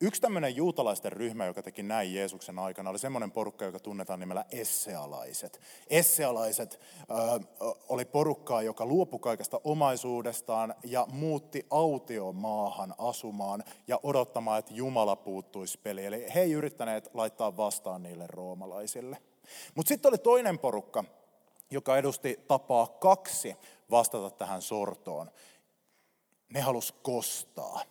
Yksi 0.00 0.20
tämmöinen 0.20 0.56
juutalaisten 0.56 1.12
ryhmä, 1.12 1.46
joka 1.46 1.62
teki 1.62 1.82
näin 1.82 2.14
Jeesuksen 2.14 2.58
aikana, 2.58 2.90
oli 2.90 2.98
semmoinen 2.98 3.30
porukka, 3.30 3.64
joka 3.64 3.78
tunnetaan 3.80 4.20
nimellä 4.20 4.44
essealaiset. 4.52 5.60
Essealaiset 5.90 6.80
äh, 7.00 7.76
oli 7.88 8.04
porukkaa, 8.04 8.62
joka 8.62 8.86
luopui 8.86 9.20
kaikesta 9.20 9.60
omaisuudestaan 9.64 10.74
ja 10.84 11.06
muutti 11.12 11.66
autiomaahan 11.70 12.94
asumaan 12.98 13.64
ja 13.88 14.00
odottamaan, 14.02 14.58
että 14.58 14.74
Jumala 14.74 15.16
puuttuisi 15.16 15.78
peliin. 15.82 16.06
Eli 16.06 16.26
he 16.34 16.40
ei 16.40 16.52
yrittäneet 16.52 17.10
laittaa 17.14 17.56
vastaan 17.56 18.02
niille 18.02 18.24
roomalaisille. 18.26 19.18
Mutta 19.74 19.88
sitten 19.88 20.08
oli 20.08 20.18
toinen 20.18 20.58
porukka, 20.58 21.04
joka 21.70 21.98
edusti 21.98 22.40
tapaa 22.48 22.86
kaksi 22.86 23.56
vastata 23.92 24.30
tähän 24.30 24.62
sortoon. 24.62 25.30
Ne 26.48 26.60
halus 26.60 26.92
kostaa. 27.02 27.82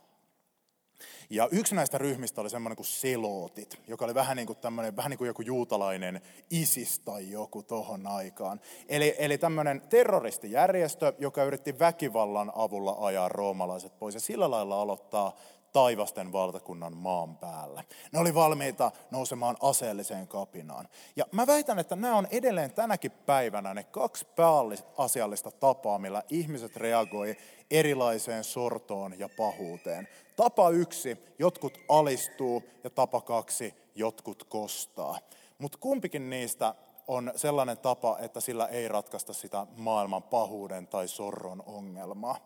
Ja 1.29 1.49
yksi 1.51 1.75
näistä 1.75 1.97
ryhmistä 1.97 2.41
oli 2.41 2.49
semmoinen 2.49 2.75
kuin 2.75 2.85
selootit, 2.85 3.81
joka 3.87 4.05
oli 4.05 4.15
vähän 4.15 4.37
niin 4.37 4.47
kuin, 4.47 4.57
tämmöinen, 4.57 4.95
vähän 4.95 5.09
niin 5.09 5.17
kuin 5.17 5.27
joku 5.27 5.41
juutalainen 5.41 6.21
ISIS 6.49 6.99
tai 6.99 7.31
joku 7.31 7.63
tohon 7.63 8.07
aikaan. 8.07 8.61
Eli, 8.89 9.15
eli 9.17 9.37
tämmöinen 9.37 9.81
terroristijärjestö, 9.81 11.13
joka 11.19 11.43
yritti 11.43 11.79
väkivallan 11.79 12.51
avulla 12.55 12.97
ajaa 12.99 13.29
roomalaiset 13.29 13.99
pois 13.99 14.13
ja 14.13 14.19
sillä 14.21 14.51
lailla 14.51 14.81
aloittaa 14.81 15.35
taivasten 15.73 16.31
valtakunnan 16.31 16.97
maan 16.97 17.37
päällä. 17.37 17.83
Ne 18.11 18.19
oli 18.19 18.33
valmiita 18.33 18.91
nousemaan 19.11 19.57
aseelliseen 19.61 20.27
kapinaan. 20.27 20.87
Ja 21.15 21.25
mä 21.31 21.47
väitän, 21.47 21.79
että 21.79 21.95
nämä 21.95 22.15
on 22.15 22.27
edelleen 22.31 22.71
tänäkin 22.71 23.11
päivänä 23.11 23.73
ne 23.73 23.83
kaksi 23.83 24.27
pääasiallista 24.35 25.51
tapaa, 25.51 25.99
millä 25.99 26.23
ihmiset 26.29 26.75
reagoi 26.75 27.37
erilaiseen 27.71 28.43
sortoon 28.43 29.19
ja 29.19 29.29
pahuuteen. 29.37 30.07
Tapa 30.35 30.69
yksi, 30.69 31.17
jotkut 31.39 31.77
alistuu 31.89 32.63
ja 32.83 32.89
tapa 32.89 33.21
kaksi, 33.21 33.73
jotkut 33.95 34.43
kostaa. 34.43 35.19
Mutta 35.57 35.77
kumpikin 35.77 36.29
niistä 36.29 36.75
on 37.07 37.31
sellainen 37.35 37.77
tapa, 37.77 38.17
että 38.19 38.39
sillä 38.39 38.67
ei 38.67 38.87
ratkaista 38.87 39.33
sitä 39.33 39.67
maailman 39.75 40.23
pahuuden 40.23 40.87
tai 40.87 41.07
sorron 41.07 41.63
ongelmaa. 41.65 42.37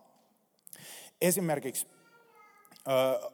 Esimerkiksi 1.21 1.87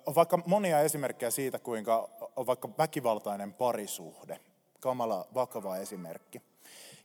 on 0.06 0.16
vaikka 0.16 0.40
monia 0.46 0.82
esimerkkejä 0.82 1.32
siitä, 1.32 1.60
kuinka 1.60 2.10
on 2.36 2.46
vaikka 2.46 2.70
väkivaltainen 2.78 3.54
parisuhde. 3.54 4.40
Kamala 4.80 5.28
vakava 5.34 5.78
esimerkki. 5.78 6.42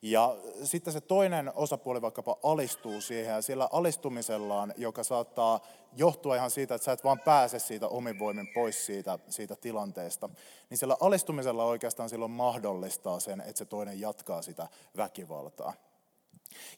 Ja 0.03 0.37
sitten 0.65 0.93
se 0.93 1.01
toinen 1.01 1.53
osapuoli 1.55 2.03
vaikkapa 2.03 2.37
alistuu 2.43 3.01
siihen 3.01 3.35
ja 3.35 3.43
sillä 3.43 3.69
alistumisellaan, 3.73 4.75
joka 4.77 5.05
saattaa 5.05 5.61
johtua 5.97 6.37
ihan 6.37 6.51
siitä, 6.51 6.75
että 6.75 6.85
sä 6.85 6.93
et 6.93 7.05
vaan 7.05 7.21
pääse 7.21 7.59
siitä 7.59 7.89
omin 7.89 8.19
voimin 8.19 8.49
pois 8.55 8.87
siitä, 8.87 9.19
siitä 9.29 9.57
tilanteesta, 9.57 10.29
niin 10.71 10.79
sillä 10.79 10.97
alistumisella 11.01 11.65
oikeastaan 11.65 12.09
silloin 12.09 12.31
mahdollistaa 12.31 13.21
sen, 13.21 13.41
että 13.41 13.59
se 13.59 13.65
toinen 13.65 14.01
jatkaa 14.01 14.43
sitä 14.43 14.69
väkivaltaa. 14.97 15.73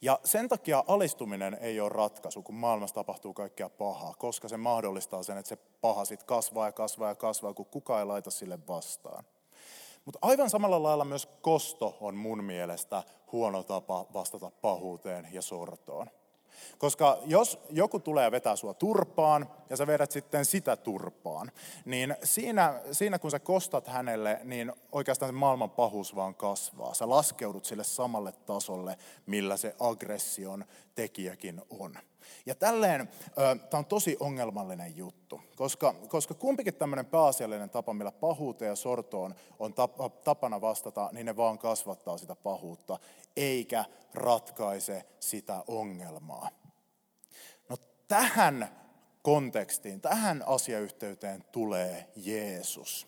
Ja 0.03 0.21
sen 0.25 0.49
takia 0.49 0.85
alistuminen 0.87 1.59
ei 1.61 1.81
ole 1.81 1.89
ratkaisu, 1.89 2.43
kun 2.43 2.55
maailmassa 2.55 2.95
tapahtuu 2.95 3.35
kaikkea 3.35 3.69
pahaa, 3.69 4.15
koska 4.19 4.49
se 4.49 4.57
mahdollistaa 4.57 5.23
sen, 5.23 5.39
että 5.39 5.49
se 5.49 5.57
paha 5.57 6.05
sitten 6.05 6.27
kasvaa 6.27 6.67
ja 6.67 6.73
kasvaa 6.73 7.09
ja 7.09 7.15
kasvaa, 7.15 7.55
kun 7.55 7.67
kukaan 7.67 8.01
ei 8.01 8.07
laita 8.07 8.31
sille 8.31 8.59
vastaan. 8.69 9.25
Mutta 10.05 10.19
aivan 10.23 10.51
samalla 10.51 10.83
lailla 10.83 11.05
myös 11.05 11.29
kosto 11.43 11.97
on 12.01 12.15
mun 12.15 12.45
mielestä 12.45 13.03
huono 13.33 13.63
tapa 13.63 14.07
vastata 14.15 14.51
pahuuteen 14.51 15.29
ja 15.33 15.43
sortoon. 15.43 16.11
Koska 16.78 17.19
jos 17.26 17.59
joku 17.71 18.00
tulee 18.00 18.31
vetää 18.31 18.57
sua 18.57 18.75
turpaan 18.75 19.50
ja 19.71 19.76
sä 19.76 19.87
vedät 19.87 20.11
sitten 20.11 20.45
sitä 20.45 20.76
turpaan, 20.76 21.52
niin 21.85 22.17
siinä, 22.23 22.81
siinä 22.93 23.19
kun 23.19 23.31
sä 23.31 23.38
kostat 23.38 23.87
hänelle, 23.87 24.40
niin 24.45 24.73
oikeastaan 24.93 25.28
se 25.28 25.33
maailman 25.33 25.71
pahuus 25.71 26.17
vaan 26.17 26.35
kasvaa. 26.35 26.95
Sä 26.95 27.09
laskeudut 27.09 27.64
sille 27.64 27.85
samalle 27.85 28.33
tasolle, 28.33 28.99
millä 29.26 29.57
se 29.57 29.76
aggression 29.81 30.64
tekijäkin 30.99 31.62
on. 31.71 31.99
Ja 32.47 32.55
tälleen 32.55 33.09
tämä 33.71 33.78
on 33.78 33.85
tosi 33.85 34.17
ongelmallinen 34.21 34.97
juttu, 34.97 35.40
koska, 35.57 35.95
koska 36.09 36.35
kumpikin 36.35 36.75
tämmöinen 36.75 37.07
pääasiallinen 37.07 37.71
tapa, 37.71 37.95
millä 37.95 38.12
pahuuteen 38.12 38.69
ja 38.69 38.76
sortoon 38.76 39.35
on 39.59 39.75
tapana 40.25 40.61
vastata, 40.61 41.11
niin 41.12 41.26
ne 41.26 41.37
vaan 41.37 41.59
kasvattaa 41.59 42.19
sitä 42.19 42.37
pahuutta, 42.37 42.99
eikä 43.37 43.85
ratkaise 44.14 45.05
sitä 45.21 45.64
ongelmaa. 45.67 46.50
No 47.69 47.76
tähän 48.09 48.69
kontekstiin, 49.23 50.00
tähän 50.00 50.45
asiayhteyteen 50.47 51.45
tulee 51.52 52.11
Jeesus. 52.17 53.07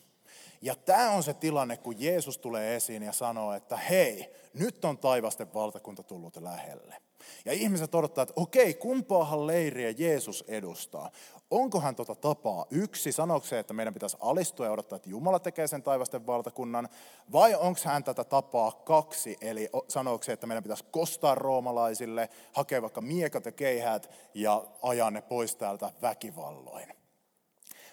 Ja 0.62 0.74
tämä 0.74 1.10
on 1.10 1.22
se 1.22 1.34
tilanne, 1.34 1.76
kun 1.76 1.94
Jeesus 1.98 2.38
tulee 2.38 2.76
esiin 2.76 3.02
ja 3.02 3.12
sanoo, 3.12 3.52
että 3.52 3.76
hei, 3.76 4.34
nyt 4.54 4.84
on 4.84 4.98
taivasten 4.98 5.54
valtakunta 5.54 6.02
tullut 6.02 6.36
lähelle. 6.36 7.09
Ja 7.44 7.52
ihmiset 7.52 7.94
odottaa, 7.94 8.22
että 8.22 8.34
okei, 8.36 8.74
kumpaahan 8.74 9.46
leiriä 9.46 9.94
Jeesus 9.98 10.44
edustaa? 10.48 11.10
Onko 11.50 11.80
hän 11.80 11.94
tota 11.94 12.14
tapaa 12.14 12.66
yksi? 12.70 13.12
Sanooko 13.12 13.46
se, 13.46 13.58
että 13.58 13.74
meidän 13.74 13.94
pitäisi 13.94 14.16
alistua 14.20 14.66
ja 14.66 14.72
odottaa, 14.72 14.96
että 14.96 15.10
Jumala 15.10 15.38
tekee 15.38 15.66
sen 15.66 15.82
taivasten 15.82 16.26
valtakunnan? 16.26 16.88
Vai 17.32 17.54
onko 17.54 17.80
hän 17.84 18.04
tätä 18.04 18.24
tapaa 18.24 18.72
kaksi? 18.72 19.36
Eli 19.40 19.70
sanooko 19.88 20.24
se, 20.24 20.32
että 20.32 20.46
meidän 20.46 20.62
pitäisi 20.62 20.84
kostaa 20.90 21.34
roomalaisille, 21.34 22.28
hakea 22.52 22.82
vaikka 22.82 23.00
miekat 23.00 23.46
ja 23.46 23.52
keihät 23.52 24.10
ja 24.34 24.64
ajaa 24.82 25.10
ne 25.10 25.22
pois 25.22 25.56
täältä 25.56 25.92
väkivalloin? 26.02 26.88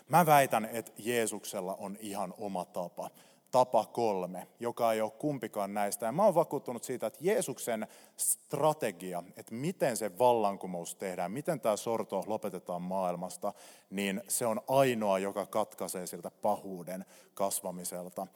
Mä 0.09 0.25
väitän, 0.25 0.65
että 0.65 0.91
Jeesuksella 0.97 1.75
on 1.75 1.97
ihan 1.99 2.33
oma 2.37 2.65
tapa 2.65 3.09
tapa 3.51 3.85
kolme, 3.85 4.47
joka 4.59 4.93
ei 4.93 5.01
ole 5.01 5.11
kumpikaan 5.11 5.73
näistä. 5.73 6.05
Ja 6.05 6.11
mä 6.11 6.25
oon 6.25 6.35
vakuuttunut 6.35 6.83
siitä, 6.83 7.07
että 7.07 7.19
Jeesuksen 7.21 7.87
strategia, 8.17 9.23
että 9.37 9.55
miten 9.55 9.97
se 9.97 10.17
vallankumous 10.17 10.95
tehdään, 10.95 11.31
miten 11.31 11.59
tämä 11.59 11.77
sorto 11.77 12.23
lopetetaan 12.27 12.81
maailmasta, 12.81 13.53
niin 13.89 14.21
se 14.27 14.45
on 14.45 14.61
ainoa, 14.67 15.19
joka 15.19 15.45
katkaisee 15.45 16.07
siltä 16.07 16.31
pahuuden 16.31 17.05
kasvamiselta 17.33 18.27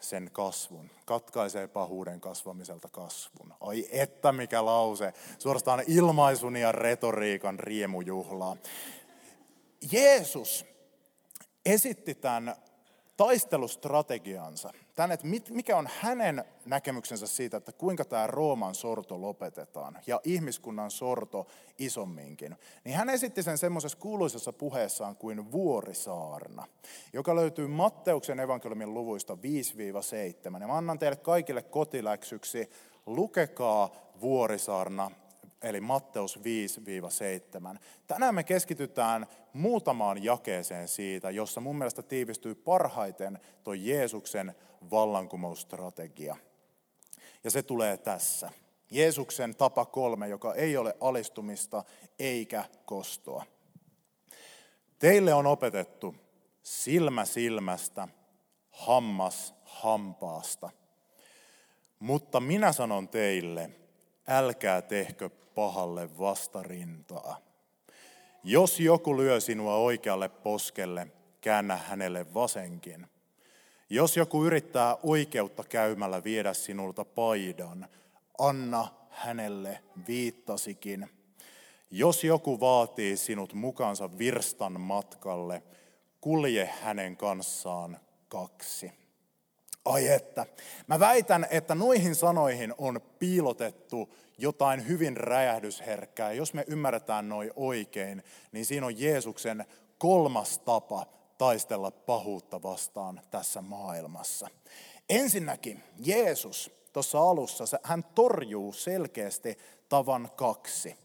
sen 0.00 0.30
kasvun. 0.32 0.90
Katkaisee 1.04 1.68
pahuuden 1.68 2.20
kasvamiselta 2.20 2.88
kasvun. 2.88 3.54
Ai 3.60 3.88
että 3.90 4.32
mikä 4.32 4.64
lause. 4.64 5.12
Suorastaan 5.38 5.82
ilmaisun 5.86 6.56
ja 6.56 6.72
retoriikan 6.72 7.58
riemujuhlaa. 7.58 8.56
Jeesus 9.92 10.66
esitti 11.66 12.14
tämän 12.14 12.56
taistelustrategiansa, 13.18 14.70
tämän, 14.94 15.12
että 15.12 15.26
mikä 15.50 15.76
on 15.76 15.88
hänen 16.00 16.44
näkemyksensä 16.64 17.26
siitä, 17.26 17.56
että 17.56 17.72
kuinka 17.72 18.04
tämä 18.04 18.26
Rooman 18.26 18.74
sorto 18.74 19.20
lopetetaan 19.20 19.98
ja 20.06 20.20
ihmiskunnan 20.24 20.90
sorto 20.90 21.46
isomminkin, 21.78 22.56
niin 22.84 22.96
hän 22.96 23.08
esitti 23.08 23.42
sen 23.42 23.58
semmoisessa 23.58 23.98
kuuluisessa 23.98 24.52
puheessaan 24.52 25.16
kuin 25.16 25.52
vuorisaarna, 25.52 26.66
joka 27.12 27.36
löytyy 27.36 27.66
Matteuksen 27.66 28.40
evankeliumin 28.40 28.94
luvuista 28.94 29.34
5-7. 29.34 30.60
Ja 30.60 30.66
mä 30.66 30.76
annan 30.76 30.98
teille 30.98 31.16
kaikille 31.16 31.62
kotiläksyksi, 31.62 32.70
lukekaa 33.06 33.90
vuorisaarna 34.20 35.10
eli 35.62 35.80
Matteus 35.80 36.38
5-7. 36.38 37.78
Tänään 38.06 38.34
me 38.34 38.44
keskitytään 38.44 39.26
muutamaan 39.52 40.24
jakeeseen 40.24 40.88
siitä, 40.88 41.30
jossa 41.30 41.60
mun 41.60 41.78
mielestä 41.78 42.02
tiivistyy 42.02 42.54
parhaiten 42.54 43.38
tuo 43.64 43.74
Jeesuksen 43.74 44.54
vallankumousstrategia. 44.90 46.36
Ja 47.44 47.50
se 47.50 47.62
tulee 47.62 47.96
tässä. 47.96 48.50
Jeesuksen 48.90 49.56
tapa 49.56 49.84
kolme, 49.84 50.28
joka 50.28 50.54
ei 50.54 50.76
ole 50.76 50.96
alistumista 51.00 51.84
eikä 52.18 52.64
kostoa. 52.84 53.44
Teille 54.98 55.34
on 55.34 55.46
opetettu 55.46 56.14
silmä 56.62 57.24
silmästä, 57.24 58.08
hammas 58.70 59.54
hampaasta. 59.64 60.70
Mutta 61.98 62.40
minä 62.40 62.72
sanon 62.72 63.08
teille, 63.08 63.70
älkää 64.28 64.82
tehkö 64.82 65.30
pahalle 65.58 66.18
vastarintaa. 66.18 67.38
Jos 68.44 68.80
joku 68.80 69.16
lyö 69.16 69.40
sinua 69.40 69.76
oikealle 69.76 70.28
poskelle, 70.28 71.06
käännä 71.40 71.76
hänelle 71.76 72.34
vasenkin. 72.34 73.06
Jos 73.90 74.16
joku 74.16 74.44
yrittää 74.44 74.96
oikeutta 75.02 75.64
käymällä 75.64 76.24
viedä 76.24 76.54
sinulta 76.54 77.04
paidan, 77.04 77.88
anna 78.38 78.88
hänelle 79.10 79.82
viittasikin. 80.08 81.10
Jos 81.90 82.24
joku 82.24 82.60
vaatii 82.60 83.16
sinut 83.16 83.54
mukansa 83.54 84.18
virstan 84.18 84.80
matkalle, 84.80 85.62
kulje 86.20 86.70
hänen 86.82 87.16
kanssaan 87.16 88.00
kaksi. 88.28 88.92
Ai 89.84 90.08
että. 90.08 90.46
Mä 90.86 91.00
väitän, 91.00 91.46
että 91.50 91.74
noihin 91.74 92.14
sanoihin 92.14 92.74
on 92.78 93.00
piilotettu 93.18 94.14
jotain 94.38 94.88
hyvin 94.88 95.16
räjähdysherkkää. 95.16 96.32
Jos 96.32 96.54
me 96.54 96.64
ymmärretään 96.66 97.28
noin 97.28 97.50
oikein, 97.56 98.24
niin 98.52 98.66
siinä 98.66 98.86
on 98.86 99.00
Jeesuksen 99.00 99.64
kolmas 99.98 100.58
tapa 100.58 101.06
taistella 101.38 101.90
pahuutta 101.90 102.62
vastaan 102.62 103.20
tässä 103.30 103.62
maailmassa. 103.62 104.48
Ensinnäkin 105.08 105.82
Jeesus 105.98 106.70
tuossa 106.92 107.20
alussa, 107.20 107.64
hän 107.82 108.04
torjuu 108.04 108.72
selkeästi 108.72 109.58
tavan 109.88 110.30
kaksi. 110.36 110.96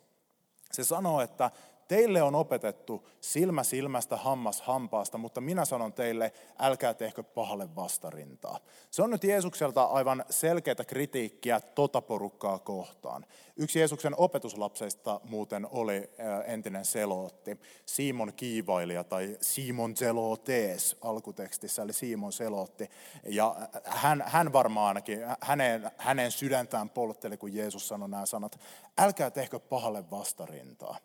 Se 0.71 0.83
sanoo, 0.83 1.21
että 1.21 1.51
Teille 1.87 2.21
on 2.21 2.35
opetettu 2.35 3.07
silmä 3.21 3.63
silmästä, 3.63 4.17
hammas 4.17 4.61
hampaasta, 4.61 5.17
mutta 5.17 5.41
minä 5.41 5.65
sanon 5.65 5.93
teille, 5.93 6.31
älkää 6.59 6.93
tehkö 6.93 7.23
pahalle 7.23 7.75
vastarintaa. 7.75 8.59
Se 8.91 9.01
on 9.03 9.09
nyt 9.09 9.23
Jeesukselta 9.23 9.83
aivan 9.83 10.25
selkeää 10.29 10.75
kritiikkiä 10.87 11.59
tota 11.59 12.01
porukkaa 12.01 12.59
kohtaan. 12.59 13.25
Yksi 13.55 13.79
Jeesuksen 13.79 14.13
opetuslapseista 14.17 15.21
muuten 15.23 15.67
oli 15.71 15.97
äh, 16.19 16.53
entinen 16.53 16.85
selootti, 16.85 17.59
Simon 17.85 18.33
kiivailija 18.33 19.03
tai 19.03 19.37
Simon 19.41 19.95
Zelotes 19.95 20.97
alkutekstissä, 21.01 21.81
eli 21.81 21.93
Simon 21.93 22.33
selootti. 22.33 22.89
Ja 23.23 23.55
hän, 23.83 24.23
hän 24.27 24.53
varmaan 24.53 24.87
ainakin, 24.87 25.19
hänen, 25.41 25.91
hänen 25.97 26.31
sydäntään 26.31 26.89
poltteli, 26.89 27.37
kun 27.37 27.53
Jeesus 27.53 27.87
sanoi 27.87 28.09
nämä 28.09 28.25
sanat, 28.25 28.59
älkää 28.97 29.31
tehkö 29.31 29.59
pahalle 29.59 30.11
vastarintaa. 30.11 30.97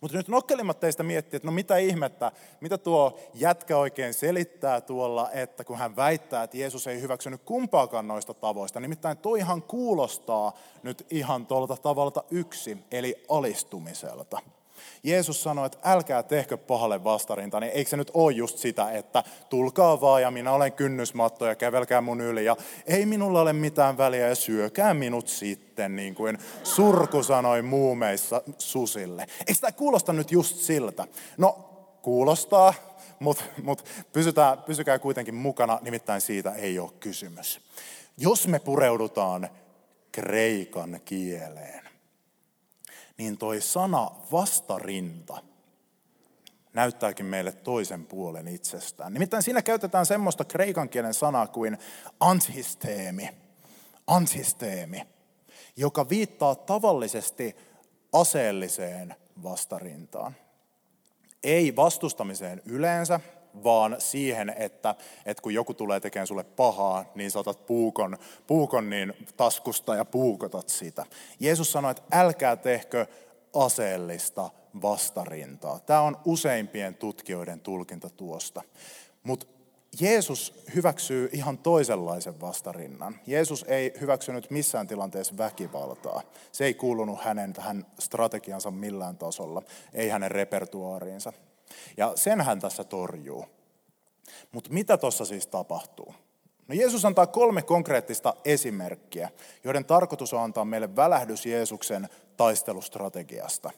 Mutta 0.00 0.16
nyt 0.16 0.28
nokkelimmat 0.28 0.80
teistä 0.80 1.02
miettii, 1.02 1.36
että 1.36 1.48
no 1.48 1.52
mitä 1.52 1.76
ihmettä, 1.76 2.32
mitä 2.60 2.78
tuo 2.78 3.18
jätkä 3.34 3.76
oikein 3.76 4.14
selittää 4.14 4.80
tuolla, 4.80 5.30
että 5.30 5.64
kun 5.64 5.78
hän 5.78 5.96
väittää, 5.96 6.42
että 6.42 6.56
Jeesus 6.56 6.86
ei 6.86 7.00
hyväksynyt 7.00 7.42
kumpaakaan 7.44 8.08
noista 8.08 8.34
tavoista. 8.34 8.80
Nimittäin 8.80 9.18
toihan 9.18 9.62
kuulostaa 9.62 10.52
nyt 10.82 11.06
ihan 11.10 11.46
tuolta 11.46 11.76
tavalta 11.76 12.24
yksi, 12.30 12.78
eli 12.90 13.24
alistumiselta. 13.28 14.40
Jeesus 15.02 15.42
sanoi, 15.42 15.66
että 15.66 15.78
älkää 15.84 16.22
tehkö 16.22 16.56
pahalle 16.56 17.04
vastarinta, 17.04 17.60
niin 17.60 17.72
eikö 17.72 17.90
se 17.90 17.96
nyt 17.96 18.10
ole 18.14 18.32
just 18.32 18.58
sitä, 18.58 18.90
että 18.90 19.24
tulkaa 19.48 20.00
vaan 20.00 20.22
ja 20.22 20.30
minä 20.30 20.52
olen 20.52 20.72
kynnysmatto 20.72 21.46
ja 21.46 21.54
kävelkää 21.54 22.00
mun 22.00 22.20
yli 22.20 22.44
ja 22.44 22.56
ei 22.86 23.06
minulla 23.06 23.40
ole 23.40 23.52
mitään 23.52 23.98
väliä 23.98 24.28
ja 24.28 24.34
syökää 24.34 24.94
minut 24.94 25.28
sitten, 25.28 25.96
niin 25.96 26.14
kuin 26.14 26.38
surku 26.62 27.22
sanoi 27.22 27.62
muumeissa 27.62 28.42
susille. 28.58 29.26
Eikö 29.46 29.60
tämä 29.60 29.72
kuulosta 29.72 30.12
nyt 30.12 30.32
just 30.32 30.56
siltä? 30.56 31.06
No, 31.36 31.70
kuulostaa, 32.02 32.74
mutta 33.18 33.44
mut 33.62 33.84
pysykää 34.66 34.98
kuitenkin 34.98 35.34
mukana, 35.34 35.78
nimittäin 35.82 36.20
siitä 36.20 36.52
ei 36.54 36.78
ole 36.78 36.90
kysymys. 37.00 37.60
Jos 38.16 38.48
me 38.48 38.58
pureudutaan 38.58 39.48
kreikan 40.12 41.00
kieleen, 41.04 41.83
niin 43.18 43.38
toi 43.38 43.60
sana 43.60 44.10
vastarinta 44.32 45.42
näyttääkin 46.74 47.26
meille 47.26 47.52
toisen 47.52 48.06
puolen 48.06 48.48
itsestään. 48.48 49.12
Nimittäin 49.12 49.42
siinä 49.42 49.62
käytetään 49.62 50.06
semmoista 50.06 50.44
kreikan 50.44 50.88
kielen 50.88 51.14
sanaa 51.14 51.46
kuin 51.46 51.78
antisteemi. 52.20 53.30
Antisteemi, 54.06 55.02
joka 55.76 56.08
viittaa 56.08 56.54
tavallisesti 56.54 57.56
aseelliseen 58.12 59.14
vastarintaan. 59.42 60.34
Ei 61.42 61.76
vastustamiseen 61.76 62.62
yleensä, 62.64 63.20
vaan 63.64 63.96
siihen, 63.98 64.54
että, 64.58 64.94
että 65.26 65.42
kun 65.42 65.54
joku 65.54 65.74
tulee 65.74 66.00
tekemään 66.00 66.26
sulle 66.26 66.44
pahaa, 66.44 67.04
niin 67.14 67.30
sä 67.30 67.38
otat 67.38 67.66
puukon, 67.66 68.18
puukon 68.46 68.90
niin 68.90 69.12
taskusta 69.36 69.94
ja 69.94 70.04
puukotat 70.04 70.68
sitä. 70.68 71.06
Jeesus 71.40 71.72
sanoi, 71.72 71.90
että 71.90 72.02
älkää 72.12 72.56
tehkö 72.56 73.06
aseellista 73.54 74.50
vastarintaa. 74.82 75.78
Tämä 75.78 76.00
on 76.00 76.16
useimpien 76.24 76.94
tutkijoiden 76.94 77.60
tulkinta 77.60 78.10
tuosta. 78.10 78.62
Mutta 79.22 79.46
Jeesus 80.00 80.54
hyväksyy 80.74 81.28
ihan 81.32 81.58
toisenlaisen 81.58 82.40
vastarinnan. 82.40 83.16
Jeesus 83.26 83.64
ei 83.68 83.92
hyväksynyt 84.00 84.50
missään 84.50 84.86
tilanteessa 84.86 85.36
väkivaltaa. 85.38 86.22
Se 86.52 86.64
ei 86.64 86.74
kuulunut 86.74 87.20
hänen 87.20 87.52
tähän 87.52 87.86
strategiansa 87.98 88.70
millään 88.70 89.16
tasolla, 89.16 89.62
ei 89.92 90.08
hänen 90.08 90.30
repertuaariinsa. 90.30 91.32
Ja 91.96 92.12
sen 92.14 92.40
hän 92.40 92.60
tässä 92.60 92.84
torjuu. 92.84 93.46
Mutta 94.52 94.70
mitä 94.72 94.96
tuossa 94.96 95.24
siis 95.24 95.46
tapahtuu? 95.46 96.14
No 96.68 96.74
Jeesus 96.74 97.04
antaa 97.04 97.26
kolme 97.26 97.62
konkreettista 97.62 98.34
esimerkkiä, 98.44 99.30
joiden 99.64 99.84
tarkoitus 99.84 100.32
on 100.32 100.42
antaa 100.42 100.64
meille 100.64 100.96
välähdys 100.96 101.46
Jeesuksen 101.46 102.08
taistelustrategiasta. 102.36 103.70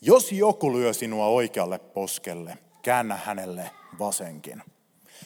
Jos 0.00 0.32
joku 0.32 0.72
lyö 0.72 0.92
sinua 0.92 1.26
oikealle 1.26 1.78
poskelle, 1.78 2.58
käännä 2.82 3.16
hänelle 3.16 3.70
vasenkin. 3.98 4.62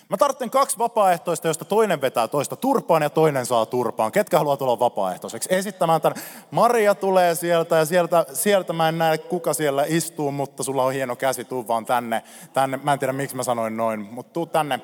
Mä 0.08 0.16
tarvitsen 0.16 0.50
kaksi 0.50 0.78
vapaaehtoista, 0.78 1.48
josta 1.48 1.64
toinen 1.64 2.00
vetää 2.00 2.28
toista 2.28 2.56
turpaan 2.56 3.02
ja 3.02 3.10
toinen 3.10 3.46
saa 3.46 3.66
turpaan. 3.66 4.12
Ketkä 4.12 4.38
haluaa 4.38 4.56
tulla 4.56 4.78
vapaaehtoiseksi 4.78 5.48
esittämään 5.54 6.00
tämän? 6.00 6.22
Maria 6.50 6.94
tulee 6.94 7.34
sieltä 7.34 7.76
ja 7.76 7.84
sieltä, 7.84 8.26
sieltä 8.32 8.72
mä 8.72 8.88
en 8.88 8.98
näe 8.98 9.18
kuka 9.18 9.54
siellä 9.54 9.84
istuu, 9.88 10.32
mutta 10.32 10.62
sulla 10.62 10.84
on 10.84 10.92
hieno 10.92 11.16
käsi, 11.16 11.44
tuu 11.44 11.68
vaan 11.68 11.86
tänne. 11.86 12.22
tänne. 12.52 12.80
Mä 12.82 12.92
en 12.92 12.98
tiedä 12.98 13.12
miksi 13.12 13.36
mä 13.36 13.42
sanoin 13.42 13.76
noin, 13.76 14.00
mutta 14.00 14.32
tuu 14.32 14.46
tänne. 14.46 14.80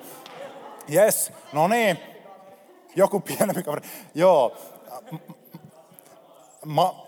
Yes, 0.94 1.32
no 1.52 1.68
niin. 1.68 1.98
Joku 2.96 3.20
pienempi 3.20 3.62
kaveri. 3.62 3.88
Joo. 4.14 4.56
Ma, 6.64 7.07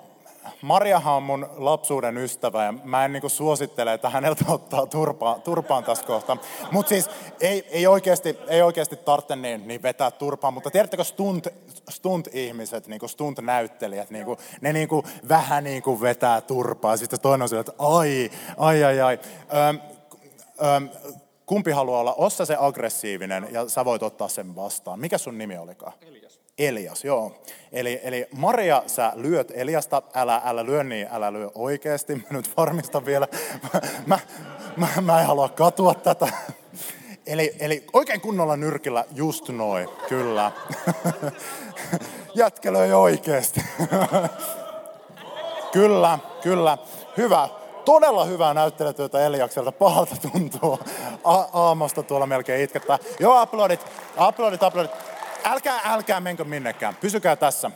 Mariahan 0.63 1.15
on 1.15 1.23
mun 1.23 1.51
lapsuuden 1.57 2.17
ystävä 2.17 2.65
ja 2.65 2.73
mä 2.73 3.05
en 3.05 3.13
niinku 3.13 3.29
suosittele, 3.29 3.93
että 3.93 4.11
häneltä 4.11 4.45
ottaa 4.53 4.87
turpaa, 4.87 5.39
turpaan 5.39 5.85
tässä 5.85 6.07
kohtaa. 6.07 6.37
Mutta 6.73 6.89
siis 6.89 7.11
ei, 7.41 7.67
ei, 7.71 7.87
oikeasti, 7.87 8.39
ei 8.49 8.63
oikeasti 8.63 8.97
tarvitse 8.97 9.37
niin, 9.37 9.69
niin 9.69 9.83
vetää 9.83 10.11
turpaan, 10.11 10.55
mutta 10.55 10.71
tiedättekö 10.71 11.05
stunt, 11.05 11.47
stunt-ihmiset, 11.91 12.87
niinku 12.87 13.09
stunt-näyttelijät, 13.09 14.11
niinku, 14.11 14.37
ne 14.61 14.73
niinku 14.73 15.05
vähän 15.29 15.65
niinku 15.65 16.01
vetää 16.01 16.41
turpaa. 16.41 16.97
Sitten 16.97 17.21
toinen 17.21 17.43
on 17.43 17.49
sillä, 17.49 17.61
että 17.61 17.73
ai, 17.79 18.31
ai, 18.57 18.85
ai, 18.85 19.01
ai. 19.01 19.19
Öm, 19.69 19.81
öm, 20.67 20.89
kumpi 21.47 21.71
haluaa 21.71 22.01
olla, 22.01 22.15
ossa 22.15 22.45
se 22.45 22.57
aggressiivinen 22.61 23.49
ja 23.51 23.69
sä 23.69 23.85
voit 23.85 24.03
ottaa 24.03 24.29
sen 24.29 24.57
vastaan. 24.57 25.01
Mikä 25.01 25.19
sun 25.19 25.39
nimi 25.39 25.59
olikaan? 25.59 25.93
Elias. 26.01 26.30
Elias, 26.61 27.05
joo. 27.05 27.33
Eli, 27.73 28.01
eli 28.03 28.27
Maria, 28.37 28.83
sä 28.87 29.13
lyöt 29.15 29.53
Eliasta, 29.55 30.03
älä, 30.15 30.43
älä 30.45 30.65
lyö 30.65 30.85
niin, 30.85 31.09
älä 31.11 31.33
lyö 31.33 31.51
oikeasti. 31.55 32.15
Mä 32.15 32.23
nyt 32.31 32.57
varmistan 32.57 33.07
vielä, 33.07 33.29
mä, 34.07 34.19
mä, 34.77 34.89
mä, 35.01 35.21
en 35.21 35.27
halua 35.27 35.49
katua 35.49 35.95
tätä. 35.95 36.29
Eli, 37.27 37.57
eli 37.61 37.85
oikein 37.93 38.21
kunnolla 38.21 38.57
nyrkillä, 38.57 39.05
just 39.15 39.49
noin, 39.49 39.89
kyllä. 40.09 40.53
Jätkä 42.35 42.73
löi 42.73 42.93
oikeasti. 42.93 43.61
kyllä, 45.73 46.19
kyllä. 46.43 46.79
Hyvä 47.17 47.49
todella 47.85 48.25
hyvää 48.25 48.55
näyttelytyötä 48.55 49.27
Eliakselta. 49.27 49.73
Pahalta 49.73 50.17
tuntuu. 50.33 50.81
A- 51.25 51.47
aamusta 51.53 52.03
tuolla 52.03 52.27
melkein 52.27 52.65
itkettää. 52.65 52.99
Joo, 53.21 53.37
aplodit, 53.37 53.81
aplodit, 54.17 54.63
aplodit. 54.63 54.91
Älkää, 55.45 55.81
älkää 55.85 56.21
menkö 56.21 56.45
minnekään. 56.45 56.97
Pysykää 56.97 57.37
tässä. 57.37 57.71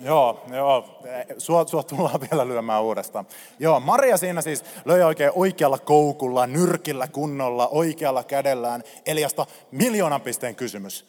Joo, 0.00 0.44
joo. 0.52 1.02
Sua, 1.38 1.66
sua 1.66 1.82
tullaan 1.82 2.20
vielä 2.30 2.48
lyömään 2.48 2.82
uudestaan. 2.82 3.26
Joo, 3.58 3.80
Maria 3.80 4.16
siinä 4.16 4.42
siis 4.42 4.64
löi 4.84 5.02
oikein 5.02 5.32
oikealla 5.34 5.78
koukulla, 5.78 6.46
nyrkillä 6.46 7.08
kunnolla, 7.08 7.68
oikealla 7.68 8.24
kädellään. 8.24 8.82
Eliasta 9.06 9.46
miljoonan 9.70 10.20
pisteen 10.20 10.54
kysymys. 10.54 11.06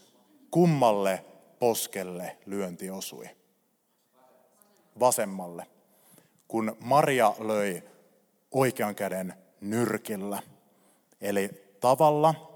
Kummalle 0.51 1.25
poskelle 1.59 2.37
lyönti 2.45 2.89
osui? 2.89 3.29
Vasemmalle. 4.99 5.65
Kun 6.47 6.77
Maria 6.79 7.33
löi 7.39 7.83
oikean 8.51 8.95
käden 8.95 9.33
nyrkillä, 9.61 10.39
eli 11.21 11.49
tavalla, 11.79 12.52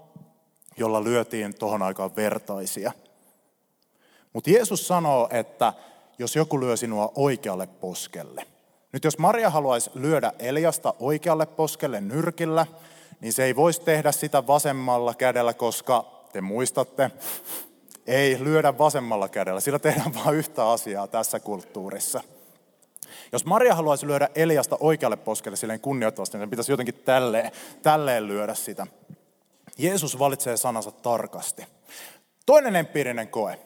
jolla 0.78 1.04
lyötiin 1.04 1.58
tuohon 1.58 1.82
aikaan 1.82 2.16
vertaisia. 2.16 2.92
Mutta 4.32 4.50
Jeesus 4.50 4.86
sanoo, 4.86 5.28
että 5.32 5.72
jos 6.18 6.36
joku 6.36 6.60
lyö 6.60 6.76
sinua 6.76 7.12
oikealle 7.14 7.66
poskelle. 7.66 8.44
Nyt 8.92 9.04
jos 9.04 9.18
Maria 9.18 9.50
haluaisi 9.50 9.90
lyödä 9.94 10.32
Eliasta 10.38 10.94
oikealle 10.98 11.46
poskelle 11.46 12.00
nyrkillä, 12.00 12.66
niin 13.20 13.32
se 13.32 13.44
ei 13.44 13.56
voisi 13.56 13.80
tehdä 13.80 14.12
sitä 14.12 14.46
vasemmalla 14.46 15.14
kädellä, 15.14 15.54
koska 15.54 16.04
te 16.32 16.40
muistatte, 16.40 17.10
ei 18.06 18.44
lyödä 18.44 18.78
vasemmalla 18.78 19.28
kädellä. 19.28 19.60
Sillä 19.60 19.78
tehdään 19.78 20.14
vain 20.14 20.36
yhtä 20.36 20.70
asiaa 20.70 21.06
tässä 21.06 21.40
kulttuurissa– 21.40 22.22
jos 23.32 23.44
Maria 23.44 23.74
haluaisi 23.74 24.06
lyödä 24.06 24.28
Eliasta 24.34 24.76
oikealle 24.80 25.16
poskelle 25.16 25.56
silleen 25.56 25.80
kunnioittavasti, 25.80 26.36
niin 26.36 26.42
sen 26.42 26.50
pitäisi 26.50 26.72
jotenkin 26.72 26.94
tälleen, 27.04 27.52
tälleen 27.82 28.28
lyödä 28.28 28.54
sitä. 28.54 28.86
Jeesus 29.78 30.18
valitsee 30.18 30.56
sanansa 30.56 30.90
tarkasti. 30.90 31.66
Toinen 32.46 32.76
empiirinen 32.76 33.28
koe. 33.28 33.58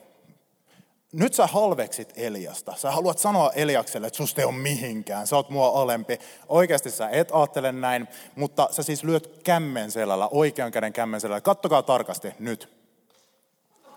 Nyt 1.13 1.35
sä 1.35 1.47
halveksit 1.47 2.13
Eliasta. 2.17 2.75
Sä 2.77 2.91
haluat 2.91 3.19
sanoa 3.19 3.53
Eliakselle, 3.55 4.07
että 4.07 4.17
susta 4.17 4.41
ei 4.41 4.45
ole 4.45 4.55
mihinkään. 4.55 5.27
Sä 5.27 5.37
oot 5.37 5.51
mua 5.51 5.83
alempi. 5.83 6.19
Oikeasti 6.49 6.91
sä 6.91 7.09
et 7.09 7.29
ajattele 7.33 7.73
näin, 7.73 8.09
mutta 8.37 8.69
sä 8.71 8.83
siis 8.83 9.05
lyöt 9.05 9.41
kämmen 9.45 9.91
selällä, 9.91 10.29
oikean 10.29 10.73
käden 10.73 10.93
kämmen 10.93 11.21
selällä. 11.21 11.41
Kattokaa 11.41 11.83
tarkasti 11.83 12.29
nyt. 12.39 12.69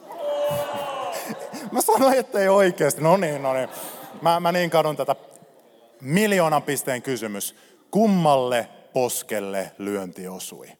Mä 1.71 1.81
sanoin, 1.81 2.19
että 2.19 2.39
ei 2.39 2.47
oikeasti. 2.47 3.01
No 3.01 3.17
niin, 3.17 3.43
no 3.43 3.53
niin. 3.53 3.69
Mä, 4.21 4.39
mä 4.39 4.51
niin 4.51 4.69
kadun 4.69 4.97
tätä 4.97 5.15
miljoonan 6.01 6.63
pisteen 6.63 7.01
kysymys. 7.01 7.55
Kummalle 7.91 8.69
poskelle 8.93 9.71
lyönti 9.77 10.27
osui? 10.27 10.71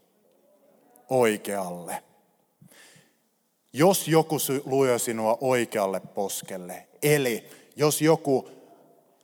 Oikealle. 1.10 2.04
Jos 3.74 4.08
joku 4.08 4.38
luo 4.66 4.98
sinua 4.98 5.38
oikealle 5.42 6.00
poskelle, 6.00 6.88
eli 7.04 7.50
jos 7.76 8.02
joku 8.02 8.50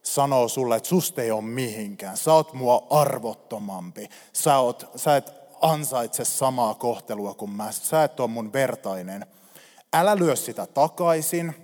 sanoo 0.04 0.48
sulle, 0.48 0.76
että 0.76 0.90
susta 0.90 1.22
ei 1.22 1.32
ole 1.32 1.42
mihinkään, 1.42 2.18
sä 2.18 2.34
oot 2.34 2.54
mua 2.54 2.88
arvottomampi, 2.90 4.10
sä, 4.34 4.58
oot, 4.58 4.92
sä 4.96 5.18
et 5.18 5.34
ansaitse 5.62 6.26
samaa 6.26 6.74
kohtelua 6.74 7.34
kuin 7.34 7.52
mä, 7.52 7.72
sä 7.72 8.04
et 8.04 8.20
ole 8.20 8.28
mun 8.28 8.54
vertainen. 8.54 9.26
Älä 9.94 10.18
lyö 10.18 10.36
sitä 10.36 10.66
takaisin, 10.66 11.56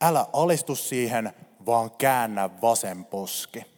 älä 0.00 0.26
alistu 0.32 0.76
siihen, 0.76 1.32
vaan 1.66 1.90
käännä 1.90 2.50
vasen 2.62 3.04
poski. 3.04 3.75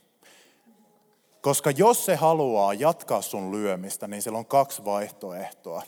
Koska 1.41 1.71
jos 1.71 2.05
se 2.05 2.17
haluaa 2.17 2.75
jatkaa 2.75 3.23
sun 3.23 3.53
lyömistä, 3.53 4.09
niin 4.09 4.23
sillä 4.23 4.39
on 4.39 4.47
kaksi 4.47 4.85
vaihtoehtoa. 4.85 5.83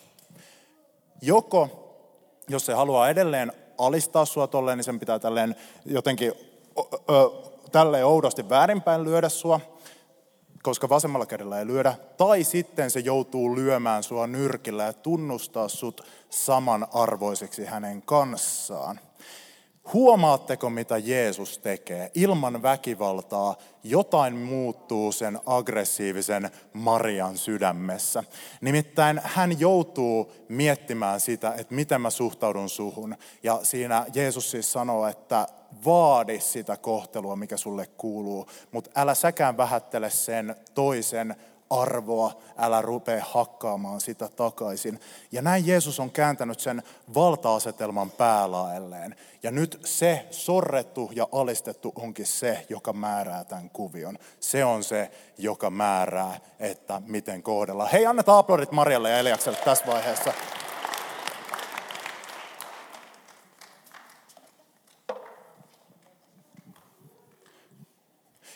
Joko, 1.22 1.68
jos 2.48 2.66
se 2.66 2.74
haluaa 2.74 3.08
edelleen 3.08 3.52
alistaa 3.78 4.24
sua 4.24 4.46
tolleen, 4.46 4.78
niin 4.78 4.84
sen 4.84 5.00
pitää 5.00 5.18
tälleen 5.18 5.56
jotenkin 5.84 6.32
ö, 6.78 6.82
ö, 7.10 7.30
tälleen 7.72 8.06
oudosti 8.06 8.48
väärinpäin 8.48 9.04
lyödä 9.04 9.28
sua, 9.28 9.60
koska 10.62 10.88
vasemmalla 10.88 11.26
kädellä 11.26 11.58
ei 11.58 11.66
lyödä. 11.66 11.94
Tai 12.16 12.44
sitten 12.44 12.90
se 12.90 13.00
joutuu 13.00 13.56
lyömään 13.56 14.02
sua 14.02 14.26
nyrkillä 14.26 14.84
ja 14.84 14.92
tunnustaa 14.92 15.68
sut 15.68 16.00
samanarvoiseksi 16.30 17.64
hänen 17.64 18.02
kanssaan. 18.02 19.00
Huomaatteko, 19.92 20.70
mitä 20.70 20.98
Jeesus 20.98 21.59
tekee? 21.59 22.11
Ilman 22.14 22.62
väkivaltaa 22.62 23.57
jotain 23.85 24.37
muuttuu 24.37 25.12
sen 25.12 25.38
aggressiivisen 25.46 26.50
Marian 26.72 27.38
sydämessä. 27.38 28.24
Nimittäin 28.61 29.20
hän 29.24 29.61
joutuu 29.61 30.33
miettimään 30.48 31.20
sitä, 31.20 31.55
että 31.59 31.74
miten 31.74 32.00
mä 32.00 32.11
suhtaudun 32.11 32.68
suhun. 32.68 33.16
Ja 33.42 33.61
siinä 33.62 34.07
Jeesus 34.14 34.50
siis 34.50 34.72
sanoo, 34.72 35.07
että 35.07 35.46
vaadi 35.85 36.40
sitä 36.40 36.76
kohtelua, 36.76 37.37
mikä 37.37 37.57
sulle 37.57 37.87
kuuluu, 37.87 38.46
mutta 38.72 38.90
älä 38.96 39.14
säkään 39.14 39.57
vähättele 39.57 40.11
sen 40.11 40.57
toisen 40.74 41.37
arvoa, 41.70 42.33
älä 42.59 42.83
rupea 42.83 43.24
hakkaamaan 43.30 44.00
sitä 44.00 44.28
takaisin. 44.28 45.00
Ja 45.33 45.42
näin 45.42 45.66
Jeesus 45.66 46.00
on 46.00 46.11
kääntänyt 46.11 46.61
sen 46.61 46.83
valta-asetelman 47.14 48.11
päälaelleen. 48.11 49.16
Ja 49.42 49.50
nyt 49.50 49.80
se 49.85 50.26
sorrettu 50.30 51.11
ja 51.14 51.28
alistettu 51.33 51.92
onkin 51.96 52.26
se, 52.26 52.66
joka 52.68 52.92
määrää 52.92 53.44
tämän 53.44 53.70
kuvion. 53.70 54.18
Se 54.40 54.64
on 54.64 54.85
se, 54.85 55.11
joka 55.38 55.70
määrää, 55.70 56.40
että 56.59 57.02
miten 57.06 57.42
kohdellaan. 57.42 57.90
Hei, 57.90 58.06
annetaan 58.06 58.38
aplodit 58.38 58.72
Marjalle 58.72 59.11
ja 59.11 59.18
Eliakselle 59.18 59.59
tässä 59.64 59.87
vaiheessa. 59.87 60.33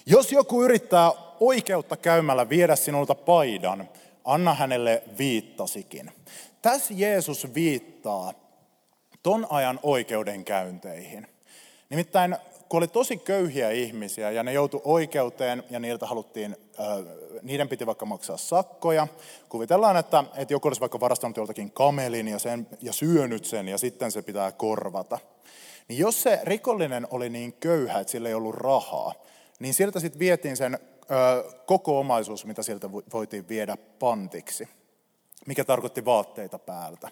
Jos 0.06 0.32
joku 0.32 0.62
yrittää 0.62 1.23
oikeutta 1.40 1.96
käymällä 1.96 2.48
viedä 2.48 2.76
sinulta 2.76 3.14
paidan, 3.14 3.88
anna 4.24 4.54
hänelle 4.54 5.02
viittasikin. 5.18 6.10
Tässä 6.62 6.94
Jeesus 6.96 7.54
viittaa 7.54 8.32
ton 9.22 9.46
ajan 9.50 9.80
oikeudenkäynteihin. 9.82 11.26
Nimittäin 11.90 12.36
kun 12.68 12.78
oli 12.78 12.88
tosi 12.88 13.16
köyhiä 13.16 13.70
ihmisiä 13.70 14.30
ja 14.30 14.42
ne 14.42 14.52
joutu 14.52 14.82
oikeuteen 14.84 15.64
ja 15.70 15.80
niiltä 15.80 16.06
haluttiin, 16.06 16.56
niiden 17.42 17.68
piti 17.68 17.86
vaikka 17.86 18.06
maksaa 18.06 18.36
sakkoja. 18.36 19.06
Kuvitellaan, 19.48 19.96
että, 19.96 20.24
että 20.36 20.54
joku 20.54 20.68
olisi 20.68 20.80
vaikka 20.80 21.00
varastanut 21.00 21.36
joltakin 21.36 21.70
kamelin 21.70 22.28
ja, 22.28 22.38
sen, 22.38 22.66
ja 22.82 22.92
syönyt 22.92 23.44
sen 23.44 23.68
ja 23.68 23.78
sitten 23.78 24.12
se 24.12 24.22
pitää 24.22 24.52
korvata. 24.52 25.18
Niin 25.88 25.98
jos 25.98 26.22
se 26.22 26.40
rikollinen 26.42 27.06
oli 27.10 27.28
niin 27.28 27.52
köyhä, 27.52 28.00
että 28.00 28.10
sillä 28.10 28.28
ei 28.28 28.34
ollut 28.34 28.54
rahaa, 28.54 29.12
niin 29.58 29.74
siltä 29.74 30.00
sitten 30.00 30.18
vietiin 30.18 30.56
sen 30.56 30.78
koko 31.66 31.98
omaisuus, 31.98 32.44
mitä 32.44 32.62
sieltä 32.62 32.92
voitiin 32.92 33.48
viedä 33.48 33.76
pantiksi, 33.98 34.68
mikä 35.46 35.64
tarkoitti 35.64 36.04
vaatteita 36.04 36.58
päältä. 36.58 37.08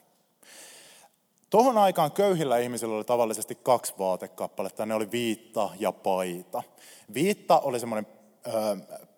Tuohon 1.50 1.78
aikaan 1.78 2.12
köyhillä 2.12 2.59
ihmisillä 2.59 2.96
oli 2.96 3.05
tavallisesti 3.05 3.55
kaksi 3.55 3.94
vaatekappaletta, 3.98 4.87
ne 4.87 4.94
oli 4.94 5.11
viitta 5.11 5.70
ja 5.78 5.92
paita. 5.92 6.62
Viitta 7.14 7.59
oli 7.61 7.81
semmoinen 7.81 8.07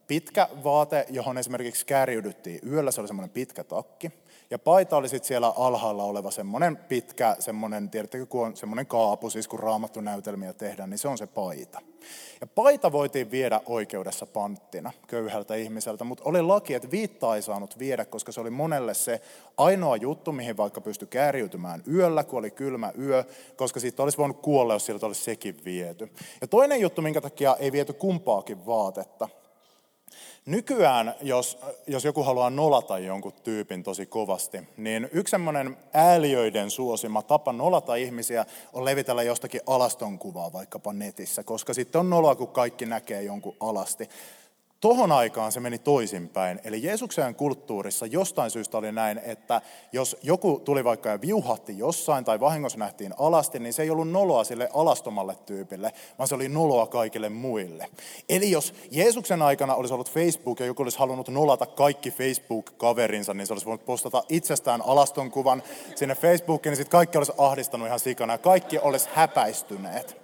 pitkä 0.07 0.49
vaate, 0.65 1.07
johon 1.11 1.39
esimerkiksi 1.39 1.87
kärjydyttiin 1.87 2.61
yöllä, 2.71 2.91
se 2.91 3.01
oli 3.01 3.09
semmoinen 3.09 3.31
pitkä 3.31 3.65
takki. 3.65 4.11
Ja 4.51 4.59
paita 4.59 4.97
oli 4.97 5.09
sitten 5.09 5.29
siellä 5.29 5.53
alhaalla 5.57 6.05
oleva 6.05 6.31
semmoinen 6.31 6.77
pitkä, 6.77 7.37
semmoinen, 7.39 7.91
tiedättekö, 7.91 8.27
kun 8.27 8.47
on 8.47 8.57
semmoinen 8.57 8.87
kaapu, 8.87 9.31
siis 9.31 9.49
kun 9.49 9.59
raamattu 9.59 10.01
näytelmiä 10.01 10.53
tehdään, 10.53 10.91
niin 10.91 10.99
se 10.99 11.09
on 11.09 11.19
se 11.19 11.27
paita. 11.27 11.81
Ja 12.41 12.47
paita 12.47 12.93
voitiin 12.93 13.31
viedä 13.31 13.61
oikeudessa 13.67 14.27
panttina 14.27 14.93
köyhältä 15.07 15.55
ihmiseltä, 15.55 16.05
mutta 16.05 16.23
oli 16.27 16.43
laki, 16.43 16.75
että 16.75 16.91
viittaa 16.91 17.37
ei 17.37 17.43
saanut 17.43 17.79
viedä, 17.79 18.05
koska 18.05 18.33
se 18.33 18.41
oli 18.41 18.51
monelle 18.51 18.95
se 18.95 19.21
ainoa 19.57 19.97
juttu, 19.97 20.33
mihin 20.33 20.57
vaikka 20.57 20.81
pystyi 20.81 21.09
kääriytymään 21.09 21.83
yöllä, 21.93 22.25
kun 22.25 22.39
oli 22.39 22.51
kylmä 22.51 22.93
yö, 22.99 23.25
koska 23.57 23.81
siitä 23.81 24.03
olisi 24.03 24.19
voinut 24.19 24.41
kuolla, 24.43 24.73
jos 24.73 24.87
siltä 24.87 25.07
olisi 25.07 25.25
sekin 25.25 25.65
viety. 25.65 26.09
Ja 26.41 26.47
toinen 26.47 26.81
juttu, 26.81 27.03
minkä 27.03 27.21
takia 27.21 27.57
ei 27.57 27.73
viety 27.73 27.93
kumpaakin 27.93 28.67
vaatetta, 28.67 29.29
Nykyään, 30.47 31.15
jos, 31.23 31.59
jos 31.87 32.05
joku 32.05 32.23
haluaa 32.23 32.51
nolata 32.51 32.99
jonkun 32.99 33.33
tyypin 33.33 33.83
tosi 33.83 34.07
kovasti, 34.07 34.59
niin 34.77 35.09
yksi 35.13 35.31
semmoinen 35.31 35.77
ääliöiden 35.93 36.71
suosima 36.71 37.23
tapa 37.23 37.53
nolata 37.53 37.95
ihmisiä 37.95 38.47
on 38.73 38.85
levitellä 38.85 39.23
jostakin 39.23 39.61
alaston 39.67 40.19
kuvaa 40.19 40.53
vaikkapa 40.53 40.93
netissä, 40.93 41.43
koska 41.43 41.75
sitten 41.75 41.99
on 41.99 42.11
noloa, 42.11 42.35
kun 42.35 42.49
kaikki 42.49 42.87
näkee 42.87 43.23
jonkun 43.23 43.57
alasti. 43.61 44.09
Tohon 44.85 45.13
aikaan 45.13 45.53
se 45.53 45.61
meni 45.61 45.79
toisinpäin. 45.79 46.61
Eli 46.65 46.83
Jeesuksen 46.83 47.35
kulttuurissa 47.35 48.07
jostain 48.07 48.51
syystä 48.51 48.79
oli 48.79 48.93
näin, 48.93 49.21
että 49.25 49.61
jos 49.93 50.17
joku 50.23 50.61
tuli 50.65 50.85
vaikka 50.85 51.09
ja 51.09 51.21
viuhatti 51.21 51.79
jossain 51.79 52.25
tai 52.25 52.41
vahingossa 52.41 52.79
nähtiin 52.79 53.15
alasti, 53.19 53.59
niin 53.59 53.73
se 53.73 53.83
ei 53.83 53.91
ollut 53.91 54.11
noloa 54.11 54.45
sille 54.45 54.69
alastomalle 54.75 55.37
tyypille, 55.47 55.93
vaan 56.19 56.29
se 56.29 56.35
oli 56.35 56.49
noloa 56.49 56.87
kaikille 56.87 57.29
muille. 57.29 57.87
Eli 58.29 58.51
jos 58.51 58.75
Jeesuksen 58.91 59.43
aikana 59.43 59.75
olisi 59.75 59.95
ollut 59.95 60.11
Facebook 60.11 60.61
ja 60.61 60.67
joku 60.67 60.83
olisi 60.83 60.99
halunnut 60.99 61.29
nolata 61.29 61.67
kaikki 61.67 62.11
Facebook-kaverinsa, 62.11 63.35
niin 63.35 63.47
se 63.47 63.53
olisi 63.53 63.67
voinut 63.67 63.87
postata 63.87 64.25
itsestään 64.29 64.83
alaston 64.87 65.31
kuvan 65.31 65.63
sinne 65.95 66.15
Facebookiin, 66.15 66.71
niin 66.71 66.77
sitten 66.77 66.99
kaikki 66.99 67.19
olisi 67.19 67.33
ahdistanut 67.39 67.87
ihan 67.87 68.01
sikana 68.01 68.35
ja 68.35 68.39
kaikki 68.39 68.79
olisi 68.79 69.09
häpäistyneet. 69.15 70.24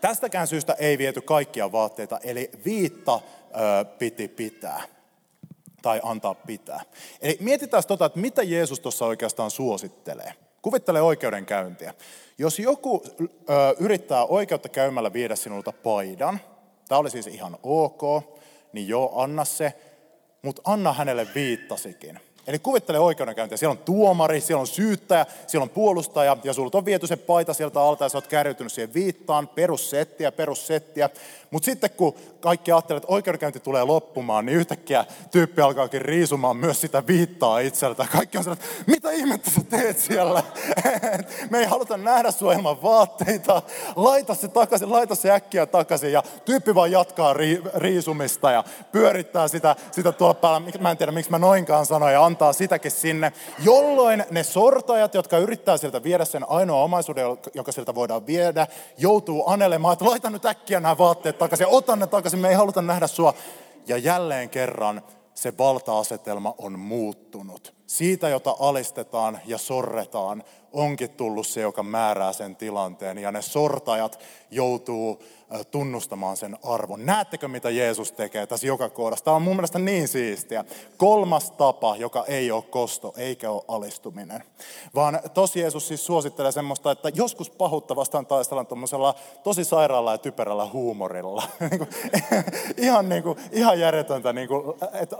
Tästäkään 0.00 0.46
syystä 0.46 0.76
ei 0.78 0.98
viety 0.98 1.20
kaikkia 1.20 1.72
vaatteita, 1.72 2.20
eli 2.22 2.50
viitta 2.64 3.20
ö, 3.50 3.84
piti 3.84 4.28
pitää 4.28 4.82
tai 5.82 6.00
antaa 6.02 6.34
pitää. 6.34 6.80
Eli 7.20 7.36
mietitään 7.40 7.82
tota, 7.88 8.06
että 8.06 8.18
mitä 8.18 8.42
Jeesus 8.42 8.80
tuossa 8.80 9.06
oikeastaan 9.06 9.50
suosittelee. 9.50 10.32
Kuvittele 10.62 11.02
oikeudenkäyntiä. 11.02 11.94
Jos 12.38 12.58
joku 12.58 13.04
ö, 13.20 13.24
yrittää 13.78 14.24
oikeutta 14.24 14.68
käymällä 14.68 15.12
viedä 15.12 15.36
sinulta 15.36 15.72
paidan, 15.72 16.40
tämä 16.88 16.98
oli 16.98 17.10
siis 17.10 17.26
ihan 17.26 17.58
ok, 17.62 18.02
niin 18.72 18.88
joo, 18.88 19.20
anna 19.22 19.44
se, 19.44 19.72
mutta 20.42 20.62
anna 20.64 20.92
hänelle 20.92 21.26
viittasikin. 21.34 22.20
Eli 22.46 22.58
kuvittele 22.58 22.98
oikeudenkäyntiä. 22.98 23.56
Siellä 23.56 23.72
on 23.72 23.78
tuomari, 23.78 24.40
siellä 24.40 24.60
on 24.60 24.66
syyttäjä, 24.66 25.26
siellä 25.46 25.62
on 25.62 25.70
puolustaja 25.70 26.36
ja 26.44 26.52
sulta 26.52 26.78
on 26.78 26.84
viety 26.84 27.06
se 27.06 27.16
paita 27.16 27.54
sieltä 27.54 27.80
alta 27.80 28.04
ja 28.04 28.08
sä 28.08 28.18
oot 28.18 28.26
kärjytynyt 28.26 28.72
siihen 28.72 28.94
viittaan, 28.94 29.48
perussettiä, 29.48 30.32
perussettiä. 30.32 31.10
Mutta 31.56 31.66
sitten 31.66 31.90
kun 31.90 32.14
kaikki 32.40 32.72
ajattelee, 32.72 32.96
että 32.96 33.12
oikeudenkäynti 33.12 33.60
tulee 33.60 33.84
loppumaan, 33.84 34.46
niin 34.46 34.58
yhtäkkiä 34.58 35.04
tyyppi 35.30 35.62
alkaakin 35.62 36.02
riisumaan 36.02 36.56
myös 36.56 36.80
sitä 36.80 37.06
viittaa 37.06 37.58
itseltä. 37.58 38.06
Kaikki 38.12 38.38
on 38.38 38.44
sellainen, 38.44 38.68
että 38.70 38.90
mitä 38.90 39.10
ihmettä 39.10 39.50
sä 39.50 39.60
teet 39.70 39.98
siellä? 39.98 40.42
Me 41.50 41.58
ei 41.58 41.64
haluta 41.64 41.96
nähdä 41.96 42.30
sua 42.30 42.52
ilman 42.52 42.82
vaatteita. 42.82 43.62
Laita 43.96 44.34
se 44.34 44.48
takaisin, 44.48 44.92
laita 44.92 45.14
se 45.14 45.30
äkkiä 45.30 45.66
takaisin. 45.66 46.12
Ja 46.12 46.22
tyyppi 46.44 46.74
vaan 46.74 46.90
jatkaa 46.90 47.32
ri, 47.32 47.62
riisumista 47.74 48.50
ja 48.50 48.64
pyörittää 48.92 49.48
sitä, 49.48 49.76
sitä 49.90 50.12
tuolla 50.12 50.34
päällä. 50.34 50.70
Mä 50.80 50.90
en 50.90 50.96
tiedä, 50.96 51.12
miksi 51.12 51.30
mä 51.30 51.38
noinkaan 51.38 51.86
sanoin 51.86 52.12
ja 52.12 52.24
antaa 52.24 52.52
sitäkin 52.52 52.90
sinne. 52.90 53.32
Jolloin 53.58 54.24
ne 54.30 54.42
sortajat, 54.42 55.14
jotka 55.14 55.38
yrittää 55.38 55.76
sieltä 55.76 56.02
viedä 56.02 56.24
sen 56.24 56.50
ainoa 56.50 56.82
omaisuuden, 56.82 57.24
joka 57.54 57.72
sieltä 57.72 57.94
voidaan 57.94 58.26
viedä, 58.26 58.66
joutuu 58.98 59.48
anelemaan, 59.48 59.92
että 59.92 60.04
laita 60.04 60.30
nyt 60.30 60.46
äkkiä 60.46 60.80
nämä 60.80 60.98
vaatteet 60.98 61.38
takaisin, 61.48 61.66
ota 61.66 61.96
ne 61.96 62.06
takaisin, 62.06 62.40
me 62.40 62.48
ei 62.48 62.54
haluta 62.54 62.82
nähdä 62.82 63.06
sua. 63.06 63.34
Ja 63.86 63.96
jälleen 63.96 64.50
kerran 64.50 65.02
se 65.34 65.58
valta-asetelma 65.58 66.54
on 66.58 66.78
muuttunut. 66.78 67.74
Siitä, 67.86 68.28
jota 68.28 68.56
alistetaan 68.58 69.40
ja 69.46 69.58
sorretaan, 69.58 70.44
onkin 70.72 71.10
tullut 71.10 71.46
se, 71.46 71.60
joka 71.60 71.82
määrää 71.82 72.32
sen 72.32 72.56
tilanteen. 72.56 73.18
Ja 73.18 73.32
ne 73.32 73.42
sortajat 73.42 74.18
joutuu 74.50 75.22
tunnustamaan 75.70 76.36
sen 76.36 76.58
arvon. 76.62 77.06
Näettekö, 77.06 77.48
mitä 77.48 77.70
Jeesus 77.70 78.12
tekee 78.12 78.46
tässä 78.46 78.66
joka 78.66 78.88
kohdassa? 78.88 79.24
Tämä 79.24 79.34
on 79.34 79.42
mun 79.42 79.56
mielestä 79.56 79.78
niin 79.78 80.08
siistiä. 80.08 80.64
Kolmas 80.96 81.50
tapa, 81.50 81.96
joka 81.96 82.24
ei 82.28 82.50
ole 82.50 82.62
kosto, 82.62 83.14
eikä 83.16 83.50
ole 83.50 83.62
alistuminen. 83.68 84.42
Vaan 84.94 85.20
tosi 85.34 85.60
Jeesus 85.60 85.88
siis 85.88 86.06
suosittelee 86.06 86.52
semmoista, 86.52 86.90
että 86.90 87.08
joskus 87.14 87.50
pahuutta 87.50 87.96
vastaan 87.96 88.26
taistellaan 88.26 88.66
tuommoisella 88.66 89.14
tosi 89.42 89.64
sairaalla 89.64 90.12
ja 90.12 90.18
typerällä 90.18 90.66
huumorilla. 90.66 91.42
Niinku, 91.70 91.86
ihan, 92.76 93.08
niin 93.08 93.22
kuin, 93.22 93.38
ihan 93.52 93.80
järjetöntä, 93.80 94.32
niin 94.32 94.48
kuin, 94.48 94.74
että 94.92 95.16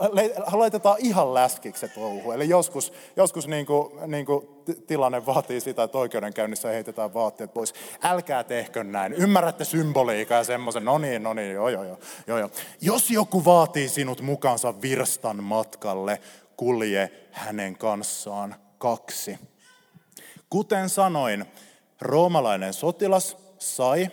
laitetaan 0.51 0.95
ihan 0.99 1.33
läskiksi 1.33 1.79
se 1.79 1.87
touhu. 1.87 2.31
Eli 2.31 2.49
joskus, 2.57 2.93
joskus 3.15 3.47
niin 3.47 3.65
kuin, 3.65 4.11
niin 4.11 4.25
kuin 4.25 4.47
tilanne 4.87 5.25
vaatii 5.25 5.61
sitä, 5.61 5.83
että 5.83 5.97
oikeudenkäynnissä 5.97 6.69
heitetään 6.69 7.13
vaatteet 7.13 7.53
pois. 7.53 7.73
Älkää 8.03 8.43
tehkö 8.43 8.83
näin. 8.83 9.13
Ymmärrätte 9.13 9.65
symboliikaa 9.65 10.37
ja 10.37 10.43
semmoisen, 10.43 10.85
no 10.85 10.97
niin, 10.97 11.23
no 11.23 11.33
niin, 11.33 11.53
joo, 11.53 11.69
joo, 11.69 11.83
joo, 11.83 11.99
joo, 12.27 12.37
joo. 12.37 12.49
Jos 12.81 13.11
joku 13.11 13.45
vaatii 13.45 13.89
sinut 13.89 14.21
mukaansa 14.21 14.81
virstan 14.81 15.43
matkalle, 15.43 16.21
kulje 16.57 17.11
hänen 17.31 17.77
kanssaan 17.77 18.55
kaksi. 18.77 19.39
Kuten 20.49 20.89
sanoin, 20.89 21.45
roomalainen 22.01 22.73
sotilas 22.73 23.37
sai 23.59 24.09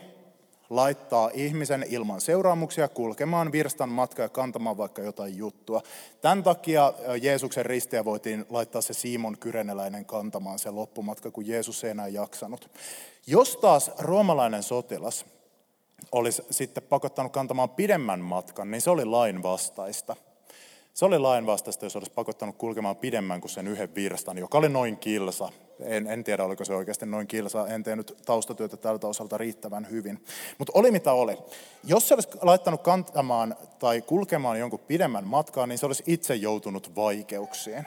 laittaa 0.77 1.31
ihmisen 1.35 1.87
ilman 1.89 2.21
seuraamuksia 2.21 2.89
kulkemaan 2.89 3.53
virstan 3.53 3.89
matkaa 3.89 4.25
ja 4.25 4.29
kantamaan 4.29 4.77
vaikka 4.77 5.03
jotain 5.03 5.37
juttua. 5.37 5.83
Tämän 6.21 6.43
takia 6.43 6.93
Jeesuksen 7.23 7.67
ristiä 7.67 8.05
voitiin 8.05 8.47
laittaa 8.51 8.83
se 8.83 8.95
Simon 8.95 9.39
Kyreneläinen 9.39 10.05
kantamaan 10.05 10.59
se 10.59 10.71
loppumatka, 10.71 11.31
kun 11.31 11.47
Jeesus 11.47 11.85
ei 11.85 11.91
enää 11.91 12.09
jaksanut. 12.09 12.71
Jos 13.27 13.57
taas 13.57 13.91
roomalainen 13.99 14.63
sotilas 14.63 15.27
olisi 16.13 16.43
sitten 16.51 16.83
pakottanut 16.83 17.33
kantamaan 17.33 17.71
pidemmän 17.71 18.21
matkan, 18.21 18.71
niin 18.71 18.81
se 18.81 18.91
oli 18.91 19.05
lain 19.05 19.43
vastaista. 19.43 20.17
Se 20.95 21.05
oli 21.05 21.19
lainvastaista, 21.19 21.87
jos 21.87 21.97
olisi 21.97 22.13
pakottanut 22.13 22.57
kulkemaan 22.57 22.97
pidemmän 22.97 23.41
kuin 23.41 23.51
sen 23.51 23.69
yhden 23.69 23.95
virstan, 23.95 24.39
joka 24.39 24.59
oli 24.59 24.69
noin 24.69 24.97
kilsa. 24.97 25.49
En, 25.81 26.07
en 26.07 26.25
tiedä, 26.25 26.45
oliko 26.45 26.65
se 26.65 26.75
oikeasti 26.75 27.07
noin 27.07 27.27
kilsa. 27.27 27.69
En 27.69 27.83
tehnyt 27.83 28.17
taustatyötä 28.27 28.77
tältä 28.77 29.07
osalta 29.07 29.39
riittävän 29.39 29.91
hyvin. 29.91 30.25
Mutta 30.59 30.73
oli 30.75 30.91
mitä 30.91 31.13
oli. 31.13 31.39
Jos 31.85 32.09
se 32.09 32.15
olisi 32.15 32.29
laittanut 32.43 32.83
kantamaan 32.83 33.57
tai 33.79 34.03
kulkemaan 34.03 34.59
jonkun 34.59 34.79
pidemmän 34.79 35.27
matkaa, 35.27 35.67
niin 35.67 35.79
se 35.79 35.87
olisi 35.87 36.03
itse 36.07 36.35
joutunut 36.35 36.97
vaikeuksiin. 36.97 37.87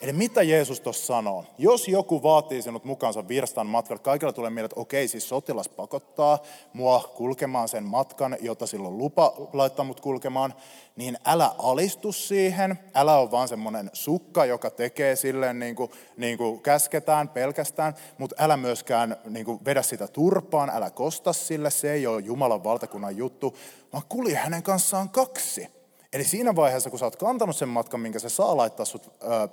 Eli 0.00 0.12
mitä 0.12 0.42
Jeesus 0.42 0.80
tuossa 0.80 1.06
sanoo? 1.06 1.44
Jos 1.58 1.88
joku 1.88 2.22
vaatii 2.22 2.62
sinut 2.62 2.84
mukaansa 2.84 3.28
virstan 3.28 3.66
matkalle, 3.66 4.02
kaikilla 4.02 4.32
tulee 4.32 4.50
mieleen, 4.50 4.64
että 4.64 4.80
okei, 4.80 5.08
siis 5.08 5.28
sotilas 5.28 5.68
pakottaa 5.68 6.38
mua 6.72 7.12
kulkemaan 7.16 7.68
sen 7.68 7.84
matkan, 7.84 8.36
jota 8.40 8.66
silloin 8.66 8.98
lupa 8.98 9.34
laittaa 9.52 9.84
mut 9.84 10.00
kulkemaan, 10.00 10.54
niin 10.96 11.18
älä 11.24 11.54
alistu 11.58 12.12
siihen, 12.12 12.78
älä 12.94 13.16
ole 13.16 13.30
vaan 13.30 13.48
semmoinen 13.48 13.90
sukka, 13.92 14.44
joka 14.44 14.70
tekee 14.70 15.16
silleen 15.16 15.58
niin 15.58 15.76
kuin, 15.76 15.90
niin 16.16 16.38
kuin 16.38 16.60
käsketään 16.60 17.28
pelkästään, 17.28 17.94
mutta 18.18 18.36
älä 18.38 18.56
myöskään 18.56 19.16
niin 19.24 19.44
kuin 19.44 19.64
vedä 19.64 19.82
sitä 19.82 20.08
turpaan, 20.08 20.70
älä 20.70 20.90
kosta 20.90 21.32
sille, 21.32 21.70
se 21.70 21.92
ei 21.92 22.06
ole 22.06 22.20
Jumalan 22.20 22.64
valtakunnan 22.64 23.16
juttu, 23.16 23.56
vaan 23.92 24.04
kulje 24.08 24.34
hänen 24.34 24.62
kanssaan 24.62 25.08
kaksi. 25.08 25.77
Eli 26.12 26.24
siinä 26.24 26.56
vaiheessa, 26.56 26.90
kun 26.90 26.98
sä 26.98 27.04
oot 27.04 27.16
kantanut 27.16 27.56
sen 27.56 27.68
matkan, 27.68 28.00
minkä 28.00 28.18
se 28.18 28.28
saa, 28.28 28.56
laittaa 28.56 28.86
sut, 28.86 29.06
ö, 29.22 29.48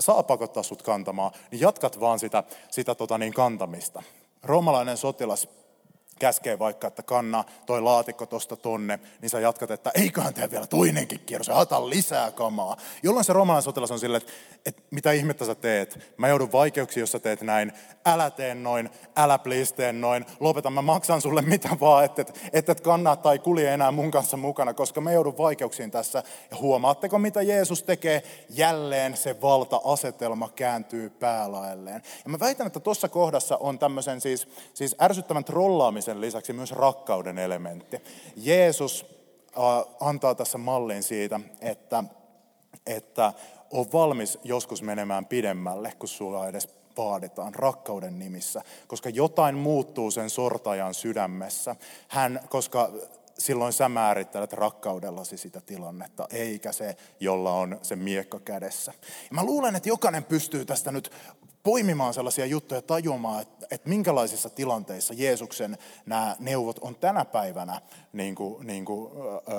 saa 0.00 0.22
pakottaa 0.22 0.62
sut 0.62 0.82
kantamaan, 0.82 1.32
niin 1.50 1.60
jatkat 1.60 2.00
vaan 2.00 2.18
sitä, 2.18 2.44
sitä 2.70 2.94
tota 2.94 3.18
niin, 3.18 3.34
kantamista. 3.34 4.02
Roomalainen 4.42 4.96
sotilas 4.96 5.48
käskee 6.20 6.58
vaikka, 6.58 6.86
että 6.86 7.02
kanna 7.02 7.44
toi 7.66 7.82
laatikko 7.82 8.26
tosta 8.26 8.56
tonne, 8.56 8.98
niin 9.20 9.30
sä 9.30 9.40
jatkat, 9.40 9.70
että 9.70 9.90
eiköhän 9.94 10.34
tee 10.34 10.50
vielä 10.50 10.66
toinenkin 10.66 11.20
kierros 11.26 11.48
ja 11.48 11.54
haetaan 11.54 11.90
lisää 11.90 12.30
kamaa. 12.30 12.76
Jolloin 13.02 13.24
se 13.24 13.32
romalainen 13.32 13.62
sotilas 13.62 13.90
on 13.90 13.98
silleen, 13.98 14.22
että, 14.22 14.32
että 14.66 14.82
mitä 14.90 15.12
ihmettä 15.12 15.44
sä 15.44 15.54
teet? 15.54 15.98
Mä 16.16 16.28
joudun 16.28 16.52
vaikeuksiin, 16.52 17.02
jos 17.02 17.12
sä 17.12 17.18
teet 17.18 17.42
näin. 17.42 17.72
Älä 18.06 18.30
tee 18.30 18.54
noin, 18.54 18.90
älä 19.16 19.38
please 19.38 19.74
tee 19.74 19.92
noin. 19.92 20.26
Lopeta, 20.40 20.70
mä 20.70 20.82
maksan 20.82 21.20
sulle 21.20 21.42
mitä 21.42 21.68
vaan, 21.80 22.04
että 22.04 22.22
et, 22.22 22.40
et, 22.52 22.68
et 22.68 22.80
kannaa 22.80 23.16
tai 23.16 23.38
kulje 23.38 23.74
enää 23.74 23.90
mun 23.90 24.10
kanssa 24.10 24.36
mukana, 24.36 24.74
koska 24.74 25.00
mä 25.00 25.12
joudun 25.12 25.38
vaikeuksiin 25.38 25.90
tässä. 25.90 26.22
Ja 26.50 26.56
huomaatteko, 26.56 27.18
mitä 27.18 27.42
Jeesus 27.42 27.82
tekee? 27.82 28.22
Jälleen 28.48 29.16
se 29.16 29.40
valta-asetelma 29.40 30.48
kääntyy 30.48 31.10
päälaelleen. 31.10 32.02
Ja 32.24 32.30
mä 32.30 32.40
väitän, 32.40 32.66
että 32.66 32.80
tuossa 32.80 33.08
kohdassa 33.08 33.56
on 33.56 33.78
tämmöisen 33.78 34.20
siis, 34.20 34.48
siis 34.74 34.96
ärsyttävän 35.00 35.44
trollaamisen 35.44 36.09
sen 36.10 36.20
lisäksi 36.20 36.52
myös 36.52 36.72
rakkauden 36.72 37.38
elementti. 37.38 37.96
Jeesus 38.36 39.06
äh, 39.58 39.94
antaa 40.00 40.34
tässä 40.34 40.58
mallin 40.58 41.02
siitä, 41.02 41.40
että, 41.60 42.04
että 42.86 43.32
on 43.70 43.86
valmis 43.92 44.38
joskus 44.44 44.82
menemään 44.82 45.26
pidemmälle, 45.26 45.92
kun 45.98 46.08
sulla 46.08 46.48
edes 46.48 46.68
vaaditaan 46.96 47.54
rakkauden 47.54 48.18
nimissä, 48.18 48.62
koska 48.86 49.08
jotain 49.08 49.54
muuttuu 49.54 50.10
sen 50.10 50.30
sortajan 50.30 50.94
sydämessä. 50.94 51.76
Hän, 52.08 52.40
koska 52.48 52.90
silloin 53.38 53.72
sä 53.72 53.88
määrittelet 53.88 54.52
rakkaudellasi 54.52 55.36
sitä 55.36 55.60
tilannetta, 55.60 56.26
eikä 56.30 56.72
se, 56.72 56.96
jolla 57.20 57.52
on 57.52 57.78
se 57.82 57.96
miekka 57.96 58.40
kädessä. 58.40 58.92
Ja 59.02 59.34
mä 59.34 59.44
luulen, 59.44 59.76
että 59.76 59.88
jokainen 59.88 60.24
pystyy 60.24 60.64
tästä 60.64 60.92
nyt 60.92 61.12
poimimaan 61.62 62.14
sellaisia 62.14 62.46
juttuja, 62.46 62.82
tajuamaan, 62.82 63.42
että, 63.42 63.66
että 63.70 63.88
minkälaisissa 63.88 64.50
tilanteissa 64.50 65.14
Jeesuksen 65.16 65.78
nämä 66.06 66.36
neuvot 66.38 66.78
on 66.78 66.96
tänä 66.96 67.24
päivänä 67.24 67.80
niin 68.12 68.34
kuin, 68.34 68.66
niin 68.66 68.84
kuin, 68.84 69.10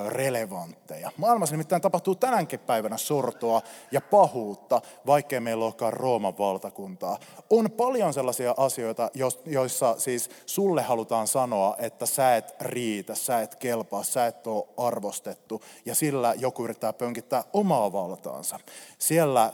relevantteja. 0.08 1.12
Maailmassa 1.18 1.54
nimittäin 1.54 1.82
tapahtuu 1.82 2.16
tänäänkin 2.16 2.60
päivänä 2.60 2.98
sortoa 2.98 3.62
ja 3.92 4.02
pahuutta, 4.02 4.82
vaikkei 5.06 5.40
meillä 5.40 5.66
olekaan 5.66 5.94
Rooman 5.94 6.38
valtakuntaa. 6.38 7.20
On 7.50 7.72
paljon 7.72 8.14
sellaisia 8.14 8.54
asioita, 8.58 9.12
joissa 9.46 9.96
siis 9.98 10.30
sulle 10.46 10.82
halutaan 10.82 11.28
sanoa, 11.28 11.76
että 11.80 12.06
sä 12.06 12.36
et 12.36 12.56
riitä, 12.62 13.16
sä 13.16 13.42
et 13.42 13.56
kelpaa, 13.56 14.04
sä 14.04 14.26
et 14.26 14.48
ole 14.48 14.68
arvostettu, 14.78 15.62
ja 15.86 15.96
sillä 15.96 16.34
joku 16.38 16.64
yrittää 16.64 16.94
pönkittää 16.94 17.44
omaa 17.54 17.92
valtaansa. 17.92 18.60
Siellä 18.98 19.54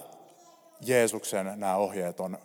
Jeesuksen 0.82 1.46
nämä 1.56 1.76
ohjeet 1.76 2.20
on 2.20 2.38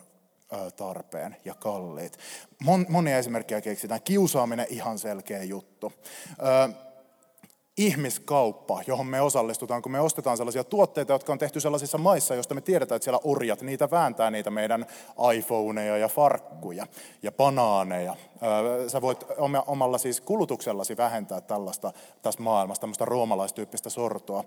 tarpeen 0.77 1.37
ja 1.45 1.55
kalliit. 1.55 2.19
Mon, 2.65 2.87
monia 2.89 3.19
esimerkkejä 3.19 3.61
keksitään. 3.61 4.03
Kiusaaminen 4.03 4.67
ihan 4.71 4.99
selkeä 4.99 5.43
juttu. 5.43 5.93
Ihmiskauppa, 7.77 8.83
johon 8.87 9.07
me 9.07 9.21
osallistutaan, 9.21 9.83
kun 9.83 9.93
me 9.93 10.01
ostetaan 10.01 10.37
sellaisia 10.37 10.65
tuotteita, 10.65 11.13
jotka 11.13 11.33
on 11.33 11.39
tehty 11.39 11.61
sellaisissa 11.61 11.99
maissa, 11.99 12.35
joista 12.35 12.55
me 12.55 12.61
tiedetään, 12.61 12.97
että 12.97 13.05
siellä 13.05 13.21
orjat, 13.25 13.63
niitä 13.63 13.91
vääntää 13.91 14.31
niitä 14.31 14.51
meidän 14.51 14.87
iPhoneja 15.35 15.97
ja 15.97 16.09
farkkuja 16.09 16.87
ja 17.23 17.33
banaaneja. 17.33 18.17
Sä 18.89 19.01
voit 19.03 19.25
omalla 19.67 19.99
siis 19.99 20.21
kulutuksellasi 20.21 20.97
vähentää 20.97 21.41
tällaista 21.41 21.93
tässä 22.23 22.43
maailmassa, 22.43 22.81
tämmöistä 22.81 23.05
roomalaistyyppistä 23.05 23.91
sortoa 23.91 24.45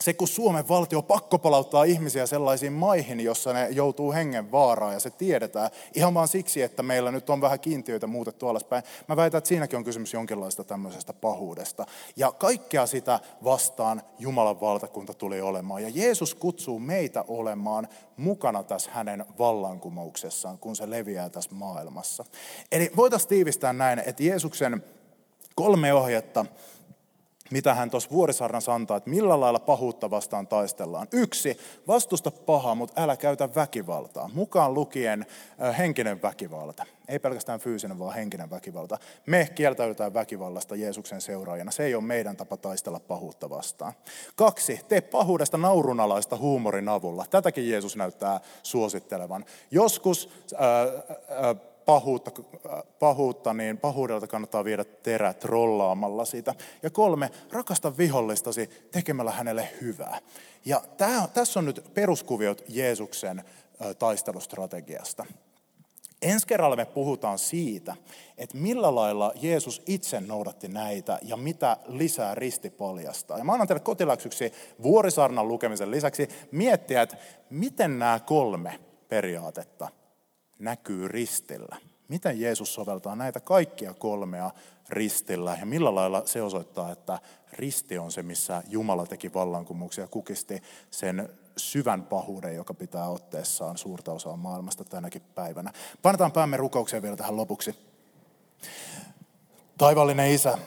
se, 0.00 0.12
kun 0.12 0.28
Suomen 0.28 0.68
valtio 0.68 1.02
pakko 1.02 1.38
palauttaa 1.38 1.84
ihmisiä 1.84 2.26
sellaisiin 2.26 2.72
maihin, 2.72 3.20
jossa 3.20 3.52
ne 3.52 3.68
joutuu 3.70 4.12
hengen 4.12 4.52
vaaraan 4.52 4.92
ja 4.92 5.00
se 5.00 5.10
tiedetään 5.10 5.70
ihan 5.94 6.14
vaan 6.14 6.28
siksi, 6.28 6.62
että 6.62 6.82
meillä 6.82 7.12
nyt 7.12 7.30
on 7.30 7.40
vähän 7.40 7.60
kiintiöitä 7.60 8.06
muutettu 8.06 8.48
alaspäin. 8.48 8.82
Mä 9.08 9.16
väitän, 9.16 9.38
että 9.38 9.48
siinäkin 9.48 9.76
on 9.76 9.84
kysymys 9.84 10.12
jonkinlaista 10.12 10.64
tämmöisestä 10.64 11.12
pahuudesta. 11.12 11.86
Ja 12.16 12.32
kaikkea 12.32 12.86
sitä 12.86 13.20
vastaan 13.44 14.02
Jumalan 14.18 14.60
valtakunta 14.60 15.14
tuli 15.14 15.40
olemaan. 15.40 15.82
Ja 15.82 15.90
Jeesus 15.94 16.34
kutsuu 16.34 16.78
meitä 16.78 17.24
olemaan 17.28 17.88
mukana 18.16 18.62
tässä 18.62 18.90
hänen 18.90 19.24
vallankumouksessaan, 19.38 20.58
kun 20.58 20.76
se 20.76 20.90
leviää 20.90 21.30
tässä 21.30 21.50
maailmassa. 21.54 22.24
Eli 22.72 22.90
voitaisiin 22.96 23.28
tiivistää 23.28 23.72
näin, 23.72 23.98
että 24.06 24.22
Jeesuksen 24.22 24.84
kolme 25.54 25.94
ohjetta 25.94 26.46
mitä 27.50 27.74
hän 27.74 27.90
tuossa 27.90 28.10
vuorisarnassa 28.10 28.74
antaa, 28.74 28.96
että 28.96 29.10
millä 29.10 29.40
lailla 29.40 29.58
pahuutta 29.58 30.10
vastaan 30.10 30.46
taistellaan. 30.46 31.06
Yksi, 31.12 31.58
vastusta 31.86 32.30
pahaa, 32.30 32.74
mutta 32.74 33.02
älä 33.02 33.16
käytä 33.16 33.54
väkivaltaa. 33.54 34.30
Mukaan 34.34 34.74
lukien 34.74 35.26
henkinen 35.78 36.22
väkivalta. 36.22 36.86
Ei 37.08 37.18
pelkästään 37.18 37.60
fyysinen, 37.60 37.98
vaan 37.98 38.14
henkinen 38.14 38.50
väkivalta. 38.50 38.98
Me 39.26 39.48
kieltäydytään 39.54 40.14
väkivallasta 40.14 40.76
Jeesuksen 40.76 41.20
seuraajana. 41.20 41.70
Se 41.70 41.84
ei 41.84 41.94
ole 41.94 42.04
meidän 42.04 42.36
tapa 42.36 42.56
taistella 42.56 43.00
pahuutta 43.00 43.50
vastaan. 43.50 43.92
Kaksi, 44.36 44.80
tee 44.88 45.00
pahuudesta 45.00 45.58
naurunalaista 45.58 46.36
huumorin 46.36 46.88
avulla. 46.88 47.24
Tätäkin 47.30 47.70
Jeesus 47.70 47.96
näyttää 47.96 48.40
suosittelevan. 48.62 49.44
Joskus 49.70 50.30
äh, 50.52 50.60
äh, 51.48 51.56
pahuutta, 51.88 52.30
pahuutta, 52.98 53.54
niin 53.54 53.78
pahuudelta 53.78 54.26
kannattaa 54.26 54.64
viedä 54.64 54.84
terä 54.84 55.34
trollaamalla 55.34 56.24
sitä. 56.24 56.54
Ja 56.82 56.90
kolme, 56.90 57.30
rakasta 57.52 57.98
vihollistasi 57.98 58.70
tekemällä 58.90 59.32
hänelle 59.32 59.68
hyvää. 59.80 60.18
Ja 60.64 60.82
tämä, 60.96 61.28
tässä 61.34 61.58
on 61.58 61.64
nyt 61.64 61.84
peruskuviot 61.94 62.64
Jeesuksen 62.68 63.44
taistelustrategiasta. 63.98 65.26
Ensi 66.22 66.46
kerralla 66.46 66.76
me 66.76 66.84
puhutaan 66.84 67.38
siitä, 67.38 67.96
että 68.38 68.58
millä 68.58 68.94
lailla 68.94 69.32
Jeesus 69.42 69.82
itse 69.86 70.20
noudatti 70.20 70.68
näitä 70.68 71.18
ja 71.22 71.36
mitä 71.36 71.76
lisää 71.86 72.34
risti 72.34 72.70
paljastaa. 72.70 73.38
Ja 73.38 73.44
mä 73.44 73.52
annan 73.52 73.68
teille 73.68 73.80
kotiläksyksi 73.80 74.52
vuorisarnan 74.82 75.48
lukemisen 75.48 75.90
lisäksi 75.90 76.28
miettiä, 76.52 77.02
että 77.02 77.16
miten 77.50 77.98
nämä 77.98 78.20
kolme 78.26 78.80
periaatetta 79.08 79.88
näkyy 80.58 81.08
ristillä. 81.08 81.76
Miten 82.08 82.40
Jeesus 82.40 82.74
soveltaa 82.74 83.16
näitä 83.16 83.40
kaikkia 83.40 83.94
kolmea 83.94 84.50
ristillä 84.88 85.56
ja 85.60 85.66
millä 85.66 85.94
lailla 85.94 86.22
se 86.24 86.42
osoittaa, 86.42 86.92
että 86.92 87.18
risti 87.52 87.98
on 87.98 88.12
se, 88.12 88.22
missä 88.22 88.62
Jumala 88.68 89.06
teki 89.06 89.34
vallankumouksia 89.34 90.04
ja 90.04 90.08
kukisti 90.08 90.62
sen 90.90 91.28
syvän 91.56 92.02
pahuuden, 92.02 92.54
joka 92.54 92.74
pitää 92.74 93.08
otteessaan 93.08 93.78
suurta 93.78 94.12
osaa 94.12 94.36
maailmasta 94.36 94.84
tänäkin 94.84 95.22
päivänä. 95.34 95.72
Painetaan 96.02 96.32
päämme 96.32 96.56
rukoukseen 96.56 97.02
vielä 97.02 97.16
tähän 97.16 97.36
lopuksi. 97.36 97.74
Taivallinen 99.78 100.30
Isä, 100.30 100.58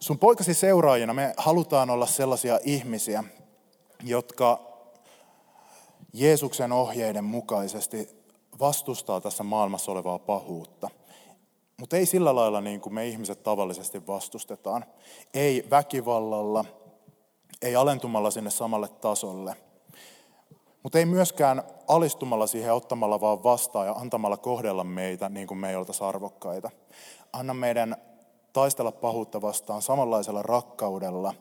sun 0.00 0.18
poikasi 0.18 0.54
seuraajina 0.54 1.14
me 1.14 1.34
halutaan 1.36 1.90
olla 1.90 2.06
sellaisia 2.06 2.58
ihmisiä, 2.64 3.24
jotka 4.02 4.60
Jeesuksen 6.12 6.72
ohjeiden 6.72 7.24
mukaisesti 7.24 8.19
vastustaa 8.60 9.20
tässä 9.20 9.42
maailmassa 9.42 9.92
olevaa 9.92 10.18
pahuutta. 10.18 10.90
Mutta 11.80 11.96
ei 11.96 12.06
sillä 12.06 12.34
lailla 12.34 12.60
niin 12.60 12.80
kuin 12.80 12.94
me 12.94 13.06
ihmiset 13.06 13.42
tavallisesti 13.42 14.06
vastustetaan. 14.06 14.84
Ei 15.34 15.66
väkivallalla, 15.70 16.64
ei 17.62 17.76
alentumalla 17.76 18.30
sinne 18.30 18.50
samalle 18.50 18.88
tasolle. 18.88 19.56
Mutta 20.82 20.98
ei 20.98 21.06
myöskään 21.06 21.62
alistumalla 21.88 22.46
siihen 22.46 22.74
ottamalla 22.74 23.20
vaan 23.20 23.42
vastaan 23.42 23.86
ja 23.86 23.92
antamalla 23.92 24.36
kohdella 24.36 24.84
meitä 24.84 25.28
niin 25.28 25.46
kuin 25.46 25.58
me 25.58 25.70
ei 25.70 25.76
arvokkaita. 26.06 26.70
Anna 27.32 27.54
meidän 27.54 27.96
taistella 28.52 28.92
pahuutta 28.92 29.42
vastaan 29.42 29.82
samanlaisella 29.82 30.42
rakkaudella 30.42 31.34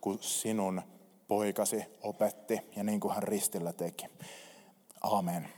kuin 0.00 0.18
sinun 0.20 0.82
poikasi 1.28 1.84
opetti 2.02 2.60
ja 2.76 2.84
niin 2.84 3.00
kuin 3.00 3.14
hän 3.14 3.22
ristillä 3.22 3.72
teki. 3.72 4.06
Amen. 5.00 5.48